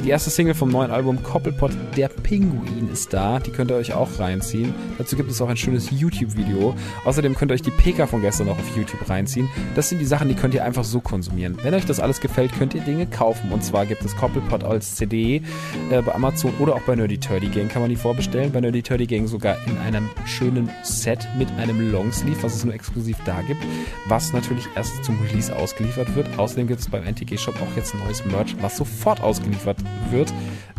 die 0.00 0.10
erste 0.10 0.30
Single 0.30 0.54
vom 0.54 0.70
neuen 0.70 0.90
Album 0.90 1.22
Koppelpot, 1.22 1.70
Der 1.96 2.08
Pinguin 2.08 2.88
ist 2.90 3.12
da. 3.12 3.38
Die 3.38 3.50
könnt 3.50 3.70
ihr 3.70 3.76
euch 3.76 3.92
auch 3.92 4.18
reinziehen. 4.18 4.74
Dazu 4.98 5.16
gibt 5.16 5.30
es 5.30 5.40
auch 5.40 5.48
ein 5.48 5.56
schönes 5.56 5.90
YouTube-Video. 5.90 6.74
Außerdem 7.04 7.34
könnt 7.34 7.52
ihr 7.52 7.54
euch 7.54 7.62
die 7.62 7.70
PK 7.70 8.06
von 8.06 8.20
gestern 8.20 8.48
auch 8.48 8.58
auf 8.58 8.76
YouTube 8.76 9.08
reinziehen. 9.08 9.48
Das 9.74 9.88
sind 9.88 9.98
die 9.98 10.06
Sachen, 10.06 10.28
die 10.28 10.34
könnt 10.34 10.54
ihr 10.54 10.64
einfach 10.64 10.84
so 10.84 11.00
konsumieren. 11.00 11.56
Wenn 11.62 11.74
euch 11.74 11.84
das 11.84 12.00
alles 12.00 12.20
gefällt, 12.20 12.52
könnt 12.58 12.74
ihr 12.74 12.80
Dinge 12.80 13.06
kaufen. 13.06 13.52
Und 13.52 13.62
zwar 13.62 13.86
gibt 13.86 14.04
es 14.04 14.16
Koppelpot 14.16 14.64
als 14.64 14.94
CD 14.96 15.42
äh, 15.90 16.02
bei 16.02 16.14
Amazon 16.14 16.52
oder 16.58 16.74
auch 16.74 16.82
bei 16.82 16.96
Nerdy 16.96 17.18
Turdy 17.18 17.48
Gang 17.48 17.68
kann 17.68 17.82
man 17.82 17.90
die 17.90 17.96
vorbestellen. 17.96 18.50
Bei 18.52 18.60
Nerdy 18.60 18.82
Turdy 18.82 19.06
Gang 19.06 19.28
sogar 19.28 19.56
in 19.66 19.78
einem 19.78 20.08
schönen 20.26 20.70
Set 20.82 21.28
mit 21.38 21.48
einem 21.58 21.92
Longsleeve, 21.92 22.42
was 22.42 22.56
es 22.56 22.64
nur 22.64 22.74
exklusiv 22.74 23.16
da 23.24 23.40
gibt, 23.42 23.62
was 24.08 24.32
natürlich 24.32 24.66
erst 24.74 25.04
zum 25.04 25.20
Release 25.20 25.54
ausgeliefert 25.54 26.14
wird. 26.16 26.26
Außerdem 26.38 26.66
gibt 26.66 26.80
es 26.80 26.88
beim 26.88 27.04
NTG 27.04 27.36
Shop 27.36 27.54
auch 27.60 27.76
jetzt 27.76 27.94
neues 27.94 28.24
Merch, 28.24 28.56
was 28.60 28.76
sofort 28.76 29.20
ausgeliefert 29.20 29.81
wird. 30.10 30.32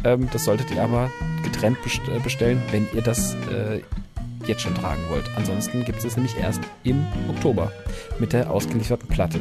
Ähm, 0.04 0.30
das 0.32 0.46
solltet 0.46 0.72
ihr 0.72 0.84
aber 0.84 1.10
getrennt 1.44 1.78
äh, 1.86 2.20
bestellen, 2.20 2.62
wenn 2.72 2.88
ihr 2.94 3.02
das 3.02 3.36
äh, 3.52 3.82
jetzt 4.48 4.62
schon 4.62 4.76
tragen 4.76 5.02
wollt. 5.10 5.30
Ansonsten 5.36 5.86
gibt 5.86 6.04
es 6.04 6.16
nämlich 6.16 6.38
erst 6.38 6.62
im 6.84 7.06
Oktober 7.30 7.72
mit 8.20 8.34
der 8.34 8.52
ausgelieferten 8.52 9.08
Platte. 9.08 9.40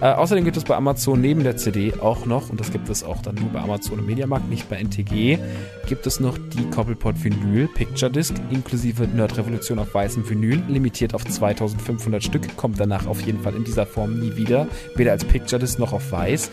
Äh, 0.00 0.06
außerdem 0.06 0.44
gibt 0.44 0.56
es 0.56 0.64
bei 0.64 0.74
Amazon 0.74 1.20
neben 1.20 1.44
der 1.44 1.56
CD 1.56 1.92
auch 2.00 2.26
noch, 2.26 2.50
und 2.50 2.58
das 2.58 2.72
gibt 2.72 2.88
es 2.88 3.04
auch 3.04 3.22
dann 3.22 3.36
nur 3.36 3.50
bei 3.50 3.60
Amazon 3.60 4.00
und 4.00 4.06
Mediamarkt, 4.06 4.48
nicht 4.50 4.68
bei 4.68 4.76
NTG, 4.76 5.38
gibt 5.86 6.06
es 6.06 6.20
noch 6.20 6.38
die 6.38 6.64
Koppelpot 6.70 7.22
Vinyl 7.22 7.68
Picture 7.68 8.10
Disc 8.10 8.34
inklusive 8.50 9.06
Nerd 9.06 9.36
Revolution 9.38 9.78
auf 9.78 9.94
weißem 9.94 10.28
Vinyl, 10.28 10.62
limitiert 10.68 11.14
auf 11.14 11.24
2500 11.24 12.22
Stück, 12.22 12.56
kommt 12.56 12.80
danach 12.80 13.06
auf 13.06 13.20
jeden 13.22 13.40
Fall 13.40 13.54
in 13.54 13.64
dieser 13.64 13.86
Form 13.86 14.18
nie 14.18 14.36
wieder, 14.36 14.66
weder 14.96 15.12
als 15.12 15.24
Picture 15.24 15.60
Disc 15.60 15.78
noch 15.78 15.92
auf 15.92 16.10
weiß. 16.10 16.50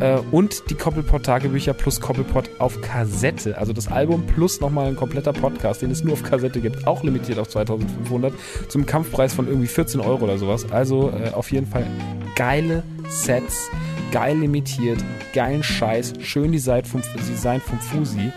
Äh, 0.00 0.18
und 0.30 0.70
die 0.70 0.74
Koppelpot 0.74 1.24
Tagebücher 1.24 1.74
plus 1.74 2.00
Koppelpot 2.00 2.50
auf 2.58 2.80
Kassette, 2.80 3.58
also 3.58 3.72
das 3.72 3.88
Album 3.88 4.26
plus 4.26 4.60
nochmal 4.60 4.86
ein 4.86 4.96
kompletter 4.96 5.32
Podcast, 5.32 5.82
den 5.82 5.90
es 5.90 6.04
nur 6.04 6.14
auf 6.14 6.22
Kassette 6.22 6.60
gibt, 6.60 6.86
auch 6.86 7.02
limitiert 7.02 7.38
auf 7.38 7.48
2500, 7.48 8.32
zum 8.68 8.86
Kampfpreis 8.86 9.34
von 9.34 9.48
irgendwie 9.48 9.66
14 9.66 10.00
Euro 10.00 10.24
oder 10.24 10.38
sowas. 10.38 10.70
Also 10.70 11.11
äh, 11.12 11.30
auf 11.30 11.52
jeden 11.52 11.66
Fall 11.66 11.86
geile 12.34 12.82
Sets, 13.08 13.70
geil 14.10 14.38
limitiert, 14.38 15.02
geilen 15.34 15.62
Scheiß, 15.62 16.14
schön 16.20 16.52
Design 16.52 16.84
vom, 16.84 17.02
Design 17.28 17.60
vom 17.60 17.78
Fusi. 17.78 18.32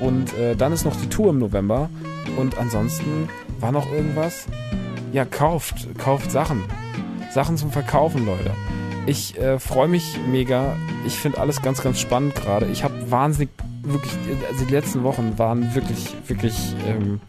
Und 0.00 0.34
äh, 0.34 0.54
dann 0.56 0.72
ist 0.72 0.84
noch 0.84 0.96
die 0.96 1.08
Tour 1.08 1.30
im 1.30 1.38
November. 1.38 1.88
Und 2.36 2.58
ansonsten 2.58 3.28
war 3.60 3.72
noch 3.72 3.90
irgendwas? 3.92 4.46
Ja, 5.12 5.24
kauft, 5.24 5.86
kauft 5.98 6.30
Sachen. 6.30 6.64
Sachen 7.32 7.56
zum 7.56 7.70
Verkaufen, 7.70 8.26
Leute. 8.26 8.50
Ich 9.06 9.38
äh, 9.38 9.58
freue 9.58 9.88
mich 9.88 10.18
mega. 10.28 10.76
Ich 11.06 11.14
finde 11.14 11.38
alles 11.38 11.62
ganz, 11.62 11.82
ganz 11.82 12.00
spannend 12.00 12.34
gerade. 12.34 12.66
Ich 12.66 12.82
habe 12.82 13.10
wahnsinnig, 13.10 13.50
wirklich, 13.82 14.12
also 14.50 14.64
die 14.64 14.72
letzten 14.72 15.04
Wochen 15.04 15.38
waren 15.38 15.74
wirklich, 15.74 16.14
wirklich 16.26 16.74
ähm, 16.86 17.20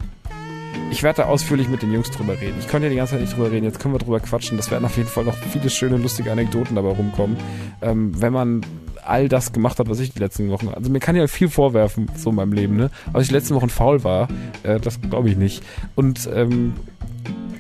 ich 0.92 1.04
werde 1.04 1.24
da 1.24 1.28
ausführlich 1.28 1.68
mit 1.70 1.82
den 1.82 1.94
Jungs 1.94 2.10
drüber 2.12 2.40
reden. 2.40 2.56
Ich 2.60 2.68
konnte 2.68 2.88
ja 2.88 2.90
die 2.90 2.96
ganze 2.96 3.14
Zeit 3.14 3.22
nicht 3.22 3.36
drüber 3.36 3.52
reden, 3.52 3.66
jetzt 3.66 3.80
können 3.80 3.94
wir 3.94 4.00
drüber 4.00 4.20
quatschen. 4.20 4.58
Das 4.58 4.72
werden 4.72 4.86
auf 4.86 4.98
jeden 4.98 5.10
Fall 5.10 5.24
noch 5.26 5.36
viele 5.36 5.70
schöne, 5.70 5.98
lustige 5.98 6.32
Anekdoten 6.32 6.76
dabei 6.76 6.90
rumkommen. 6.90 7.38
Ähm, 7.82 8.20
wenn 8.20 8.34
man 8.34 8.62
all 9.04 9.30
das 9.30 9.54
gemacht 9.54 9.80
hat, 9.80 9.90
was 9.90 10.00
ich 10.00 10.14
die 10.14 10.20
letzten 10.20 10.50
Wochen. 10.50 10.70
Also 10.70 10.90
mir 10.90 11.00
kann 11.00 11.16
ja 11.16 11.28
viel 11.28 11.50
vorwerfen, 11.50 12.10
so 12.16 12.30
in 12.30 12.36
meinem 12.36 12.54
Leben, 12.54 12.76
ne? 12.76 12.90
Aber 13.08 13.22
ich 13.22 13.30
die 13.30 13.34
letzten 13.34 13.56
Wochen 13.56 13.70
faul 13.70 14.04
war, 14.04 14.28
äh, 14.64 14.80
das 14.80 15.00
glaube 15.02 15.30
ich 15.30 15.38
nicht. 15.38 15.64
Und 15.96 16.30
ähm, 16.34 16.74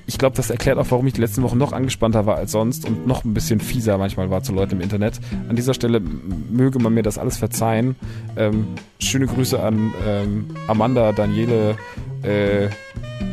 ich 0.07 0.17
glaube, 0.17 0.37
das 0.37 0.49
erklärt 0.49 0.77
auch, 0.77 0.87
warum 0.89 1.05
ich 1.05 1.13
die 1.13 1.21
letzten 1.21 1.43
Wochen 1.43 1.57
noch 1.57 1.73
angespannter 1.73 2.25
war 2.25 2.37
als 2.37 2.53
sonst 2.53 2.85
und 2.85 3.05
noch 3.05 3.25
ein 3.25 3.33
bisschen 3.33 3.59
fieser 3.59 3.97
manchmal 3.97 4.29
war 4.29 4.41
zu 4.41 4.53
Leuten 4.53 4.75
im 4.75 4.81
Internet. 4.81 5.19
An 5.49 5.57
dieser 5.57 5.73
Stelle 5.73 5.99
möge 5.99 6.79
man 6.79 6.93
mir 6.93 7.03
das 7.03 7.17
alles 7.17 7.37
verzeihen. 7.37 7.97
Ähm, 8.37 8.67
schöne 8.99 9.27
Grüße 9.27 9.61
an 9.61 9.93
ähm, 10.07 10.47
Amanda, 10.67 11.11
Daniele, 11.11 11.75
äh, 12.23 12.69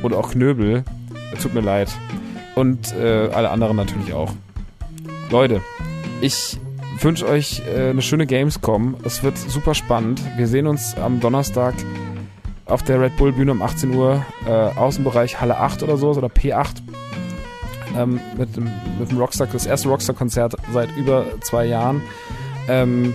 oder 0.02 0.18
auch 0.18 0.32
Knöbel. 0.32 0.84
Tut 1.40 1.54
mir 1.54 1.60
leid. 1.60 1.90
Und 2.56 2.92
äh, 2.94 3.28
alle 3.32 3.50
anderen 3.50 3.76
natürlich 3.76 4.12
auch. 4.12 4.32
Leute, 5.30 5.60
ich 6.20 6.58
wünsche 7.00 7.26
euch 7.26 7.62
äh, 7.72 7.90
eine 7.90 8.02
schöne 8.02 8.26
Gamescom. 8.26 8.96
Es 9.04 9.22
wird 9.22 9.38
super 9.38 9.74
spannend. 9.74 10.20
Wir 10.36 10.48
sehen 10.48 10.66
uns 10.66 10.96
am 10.96 11.20
Donnerstag 11.20 11.74
auf 12.66 12.82
der 12.82 13.00
Red 13.00 13.16
Bull 13.16 13.32
Bühne 13.32 13.52
um 13.52 13.62
18 13.62 13.94
Uhr. 13.94 14.24
Äh, 14.46 14.50
Außenbereich 14.50 15.40
Halle 15.40 15.58
8 15.58 15.82
oder 15.82 15.96
so, 15.96 16.10
oder 16.10 16.28
P8. 16.28 16.76
Ähm, 17.96 18.20
mit, 18.36 18.56
dem, 18.56 18.70
mit 18.98 19.10
dem 19.10 19.18
Rockstar, 19.18 19.46
das 19.46 19.66
erste 19.66 19.88
Rockstar-Konzert 19.88 20.56
seit 20.72 20.96
über 20.96 21.26
zwei 21.42 21.66
Jahren. 21.66 22.02
Ähm, 22.68 23.14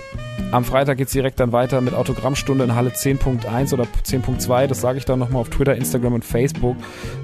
am 0.52 0.64
Freitag 0.64 0.98
geht 0.98 1.08
es 1.08 1.14
direkt 1.14 1.40
dann 1.40 1.52
weiter 1.52 1.82
mit 1.82 1.94
Autogrammstunde 1.94 2.64
in 2.64 2.76
Halle 2.76 2.90
10.1 2.90 3.74
oder 3.74 3.84
10.2. 3.84 4.68
Das 4.68 4.82
sage 4.82 4.98
ich 4.98 5.06
dann 5.06 5.20
nochmal 5.20 5.42
auf 5.42 5.50
Twitter, 5.50 5.76
Instagram 5.76 6.14
und 6.14 6.26
Facebook. 6.26 6.76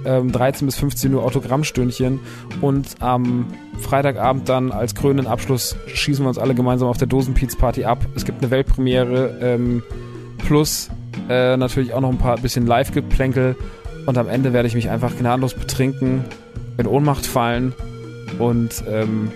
Ähm, 0.05 0.31
13 0.31 0.65
bis 0.65 0.75
15 0.77 1.13
Uhr 1.13 1.23
Autogrammstündchen. 1.23 2.19
Und 2.61 2.95
am 2.99 3.47
Freitagabend 3.79 4.49
dann 4.49 4.71
als 4.71 4.95
krönenden 4.95 5.27
Abschluss 5.27 5.75
schießen 5.87 6.23
wir 6.23 6.29
uns 6.29 6.37
alle 6.37 6.55
gemeinsam 6.55 6.87
auf 6.87 6.97
der 6.97 7.07
Dosenpiez-Party 7.07 7.85
ab. 7.85 8.05
Es 8.15 8.25
gibt 8.25 8.41
eine 8.41 8.51
Weltpremiere 8.51 9.39
ähm, 9.41 9.83
plus 10.45 10.89
äh, 11.29 11.57
natürlich 11.57 11.93
auch 11.93 12.01
noch 12.01 12.09
ein 12.09 12.17
paar 12.17 12.37
bisschen 12.37 12.65
Live-Geplänkel. 12.65 13.55
Und 14.05 14.17
am 14.17 14.27
Ende 14.27 14.53
werde 14.53 14.67
ich 14.67 14.75
mich 14.75 14.89
einfach 14.89 15.17
gnadenlos 15.17 15.53
betrinken, 15.53 16.25
in 16.77 16.87
Ohnmacht 16.87 17.25
fallen 17.25 17.73
und 18.39 18.83
ähm, 18.87 19.31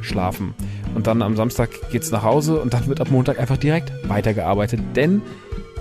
schlafen. 0.00 0.54
Und 0.94 1.06
dann 1.06 1.22
am 1.22 1.36
Samstag 1.36 1.70
geht's 1.90 2.10
nach 2.10 2.22
Hause 2.22 2.60
und 2.60 2.72
dann 2.72 2.86
wird 2.86 3.00
ab 3.00 3.10
Montag 3.10 3.40
einfach 3.40 3.56
direkt 3.56 3.92
weitergearbeitet. 4.08 4.80
Denn, 4.94 5.22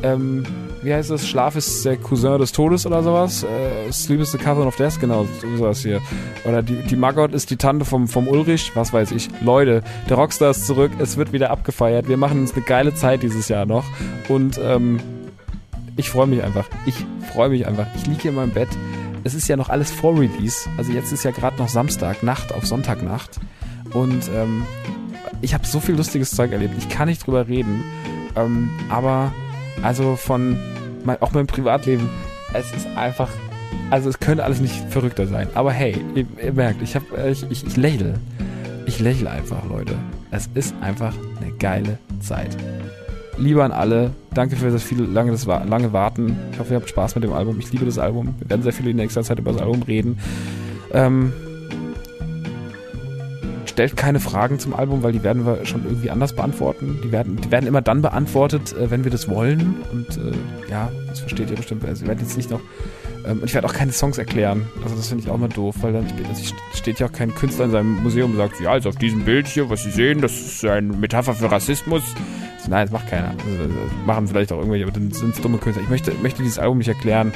ähm, 0.02 0.44
wie 0.82 0.94
heißt 0.94 1.12
das? 1.12 1.28
Schlaf 1.28 1.56
ist 1.56 1.86
der 1.86 1.98
Cousin 1.98 2.40
des 2.40 2.52
Todes 2.52 2.86
oder 2.86 3.04
sowas? 3.04 3.44
Äh, 3.44 3.92
Sleep 3.92 4.22
is 4.22 4.32
the 4.32 4.38
cousin 4.38 4.64
of 4.64 4.76
death, 4.76 5.00
genau, 5.00 5.28
sowas 5.58 5.82
hier. 5.82 6.02
Oder 6.46 6.64
die, 6.64 6.76
die 6.76 6.96
Margot 6.96 7.32
ist 7.34 7.52
die 7.52 7.58
Tante 7.58 7.86
vom, 7.86 8.08
vom 8.08 8.28
Ulrich, 8.28 8.72
was 8.74 8.92
weiß 8.92 9.12
ich. 9.12 9.30
Leute, 9.42 9.84
der 10.10 10.18
Rockstar 10.18 10.50
ist 10.50 10.66
zurück, 10.66 10.92
es 11.00 11.16
wird 11.18 11.32
wieder 11.32 11.52
abgefeiert. 11.52 12.08
Wir 12.08 12.18
machen 12.18 12.42
uns 12.42 12.54
eine 12.54 12.64
geile 12.64 12.96
Zeit 12.96 13.22
dieses 13.22 13.48
Jahr 13.50 13.68
noch. 13.68 13.86
Und, 14.30 14.60
ähm, 14.64 15.00
ich 15.96 16.10
freue 16.10 16.28
mich 16.28 16.44
einfach. 16.44 16.66
Ich 16.86 16.96
freue 17.32 17.50
mich 17.50 17.68
einfach. 17.68 17.88
Ich 17.96 18.06
liege 18.08 18.22
hier 18.24 18.32
in 18.32 18.38
meinem 18.38 18.52
Bett. 18.52 18.70
Es 19.24 19.34
ist 19.34 19.48
ja 19.48 19.56
noch 19.56 19.70
alles 19.70 19.92
vor 19.92 20.20
Release. 20.20 20.70
Also 20.78 20.92
jetzt 20.92 21.12
ist 21.12 21.24
ja 21.24 21.32
gerade 21.32 21.58
noch 21.58 21.70
Samstag, 21.70 22.24
Nacht 22.24 22.54
auf 22.54 22.66
Sonntagnacht. 22.66 23.40
Und 23.94 24.30
ähm, 24.36 24.66
ich 25.42 25.54
habe 25.54 25.66
so 25.66 25.80
viel 25.80 25.96
lustiges 25.96 26.32
Zeug 26.32 26.52
erlebt. 26.52 26.74
Ich 26.78 26.90
kann 26.90 27.08
nicht 27.08 27.26
drüber 27.26 27.48
reden. 27.48 27.84
Ähm, 28.36 28.70
aber 28.90 29.32
also 29.82 30.16
von 30.16 30.58
mein, 31.04 31.22
auch 31.22 31.32
meinem 31.32 31.48
Privatleben, 31.48 32.10
es 32.54 32.72
ist 32.74 32.88
einfach, 32.96 33.30
also 33.90 34.10
es 34.10 34.20
könnte 34.20 34.44
alles 34.44 34.60
nicht 34.60 34.76
verrückter 34.90 35.28
sein. 35.28 35.48
Aber 35.54 35.72
hey, 35.72 35.98
ihr, 36.16 36.26
ihr 36.42 36.54
merkt, 36.54 36.82
ich 36.82 36.96
habe, 36.96 37.06
ich, 37.30 37.50
ich, 37.50 37.66
ich 37.66 37.78
lächle. 37.78 38.16
Ich 38.86 39.00
lächle 39.00 39.30
einfach, 39.30 39.66
Leute. 39.68 39.96
Es 40.32 40.50
ist 40.54 40.76
einfach 40.82 41.14
eine 41.42 41.52
geile 41.54 41.98
Zeit. 42.20 42.58
Lieber 43.38 43.63
an 43.63 43.72
alle, 43.72 44.12
danke 44.34 44.56
für 44.56 44.69
das 44.69 44.84
viele 44.84 45.06
lange, 45.06 45.32
das 45.32 45.46
lange 45.46 45.91
Warten. 45.91 46.38
Ich 46.52 46.60
hoffe, 46.60 46.74
ihr 46.74 46.76
habt 46.80 46.89
Spaß 46.89 47.15
mit 47.15 47.24
dem 47.24 47.34
Album. 47.34 47.60
Ich 47.60 47.72
liebe 47.72 47.86
das 47.86 47.98
Album. 47.98 48.36
Wir 48.39 48.50
werden 48.50 48.62
sehr 48.62 48.74
viel 48.74 48.88
in 48.88 48.96
nächster 48.96 49.24
Zeit 49.24 49.39
über 49.39 49.52
das 49.52 49.62
Album 49.62 49.82
reden. 49.82 50.19
Ähm, 50.91 51.34
stellt 53.65 53.98
keine 53.98 54.19
Fragen 54.19 54.60
zum 54.60 54.76
Album, 54.76 55.02
weil 55.02 55.12
die 55.13 55.24
werden 55.24 55.48
wir 55.48 55.65
schon 55.65 55.84
irgendwie 55.84 56.12
anders 56.12 56.34
beantworten. 56.34 57.00
Die 57.04 57.12
werden, 57.12 57.38
die 57.38 57.50
werden 57.50 57.65
immer 57.65 57.82
dann 57.82 58.04
beantwortet, 58.04 58.74
äh, 58.74 58.91
wenn 58.91 59.04
wir 59.04 59.12
das 59.12 59.28
wollen. 59.28 59.78
Und 59.91 60.15
äh, 60.17 60.69
ja, 60.69 60.91
das 61.10 61.22
versteht 61.22 61.50
ihr 61.50 61.58
bestimmt. 61.58 61.84
Also, 61.84 62.04
ich 62.04 62.08
werde 62.08 62.22
jetzt 62.22 62.38
nicht 62.38 62.52
noch. 62.52 62.62
Ähm, 63.26 63.41
ich 63.43 63.54
werde 63.56 63.67
auch 63.67 63.74
keine 63.74 63.91
Songs 63.91 64.19
erklären. 64.19 64.67
Also 64.84 64.96
das 64.96 65.08
finde 65.08 65.24
ich 65.24 65.30
auch 65.32 65.38
mal 65.38 65.50
doof, 65.50 65.78
weil 65.82 65.93
dann 65.93 66.06
steht 66.74 67.00
ja 67.00 67.08
auch 67.08 67.12
kein 67.12 67.34
Künstler 67.34 67.65
in 67.65 67.72
seinem 67.72 68.04
Museum 68.04 68.32
und 68.32 68.38
sagt, 68.38 68.60
ja, 68.62 68.72
also 68.72 68.89
auf 68.89 68.96
diesem 68.98 69.26
Bild 69.26 69.48
hier, 69.48 69.69
was 69.69 69.84
Sie 69.84 69.91
sehen, 69.91 70.22
das 70.22 70.34
ist 70.34 70.65
eine 70.65 70.93
Metapher 70.93 71.34
für 71.34 71.52
Rassismus. 71.52 72.04
Nein, 72.67 72.86
das 72.86 72.91
macht 72.91 73.10
keiner. 73.10 73.30
Also, 73.30 73.69
machen 74.06 74.28
vielleicht 74.28 74.52
auch 74.52 74.58
irgendwelche, 74.58 74.86
aber 74.86 74.93
dann 74.93 75.12
sind 75.12 75.36
es 75.36 75.41
dumme 75.41 75.58
Künstler. 75.58 75.84
Ich 75.84 75.89
möchte, 75.89 76.13
möchte 76.21 76.41
dieses 76.41 76.60
Album 76.60 76.78
nicht 76.78 76.88
erklären. 76.88 77.34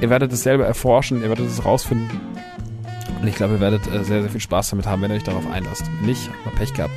Ihr 0.00 0.10
werdet 0.10 0.32
es 0.32 0.42
selber 0.42 0.66
erforschen, 0.66 1.22
ihr 1.22 1.28
werdet 1.28 1.46
es 1.46 1.64
rausfinden. 1.64 2.20
Und 3.20 3.26
ich 3.26 3.34
glaube, 3.34 3.54
ihr 3.54 3.60
werdet 3.60 3.86
äh, 3.86 4.04
sehr, 4.04 4.22
sehr 4.22 4.30
viel 4.30 4.40
Spaß 4.40 4.70
damit 4.70 4.86
haben, 4.86 5.02
wenn 5.02 5.10
ihr 5.10 5.16
euch 5.16 5.24
darauf 5.24 5.50
einlasst. 5.50 5.84
Wenn 5.98 6.08
nicht, 6.08 6.30
habt 6.44 6.54
ihr 6.54 6.58
Pech 6.58 6.74
gehabt. 6.74 6.94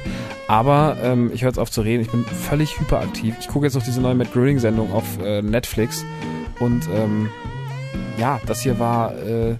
Aber 0.48 0.98
ähm, 1.02 1.32
ich 1.34 1.42
höre 1.42 1.50
jetzt 1.50 1.58
auf 1.58 1.72
zu 1.72 1.82
reden. 1.82 2.02
Ich 2.02 2.12
bin 2.12 2.26
völlig 2.26 2.80
hyperaktiv. 2.80 3.36
Ich 3.40 3.48
gucke 3.48 3.66
jetzt 3.66 3.76
noch 3.76 3.84
diese 3.84 4.02
neue 4.02 4.16
Matt 4.16 4.32
Groening-Sendung 4.34 4.92
auf 4.92 5.06
äh, 5.24 5.42
Netflix. 5.42 6.06
Und 6.60 6.88
ähm, 6.94 7.30
ja, 8.18 8.40
das 8.46 8.62
hier 8.62 8.78
war 8.78 9.16
äh, 9.16 9.56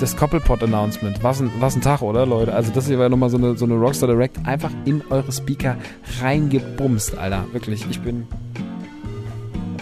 das 0.00 0.16
Koppelpot-Announcement. 0.16 1.22
Was 1.22 1.40
ein, 1.40 1.50
was 1.58 1.74
ein 1.76 1.82
Tag, 1.82 2.02
oder, 2.02 2.24
Leute? 2.26 2.52
Also 2.54 2.72
das 2.72 2.86
hier 2.86 2.98
war 2.98 3.08
nochmal 3.08 3.30
so 3.30 3.36
eine, 3.36 3.56
so 3.56 3.64
eine 3.64 3.74
Rockstar 3.74 4.08
Direct. 4.08 4.38
Einfach 4.46 4.70
in 4.84 5.02
eure 5.10 5.30
Speaker 5.32 5.76
reingebumst, 6.20 7.16
Alter. 7.18 7.44
Wirklich, 7.52 7.86
ich 7.90 8.00
bin... 8.00 8.26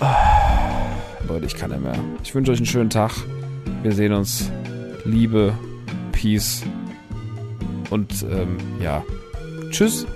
Oh, 0.00 1.28
Leute, 1.28 1.46
ich 1.46 1.56
kann 1.56 1.70
nicht 1.70 1.82
mehr. 1.82 1.94
Ich 2.22 2.34
wünsche 2.34 2.52
euch 2.52 2.58
einen 2.58 2.66
schönen 2.66 2.90
Tag. 2.90 3.12
Wir 3.82 3.92
sehen 3.92 4.12
uns. 4.12 4.50
Liebe 5.04 5.52
Peace. 6.12 6.62
Und 7.90 8.24
ähm, 8.30 8.56
ja, 8.82 9.02
tschüss. 9.70 10.06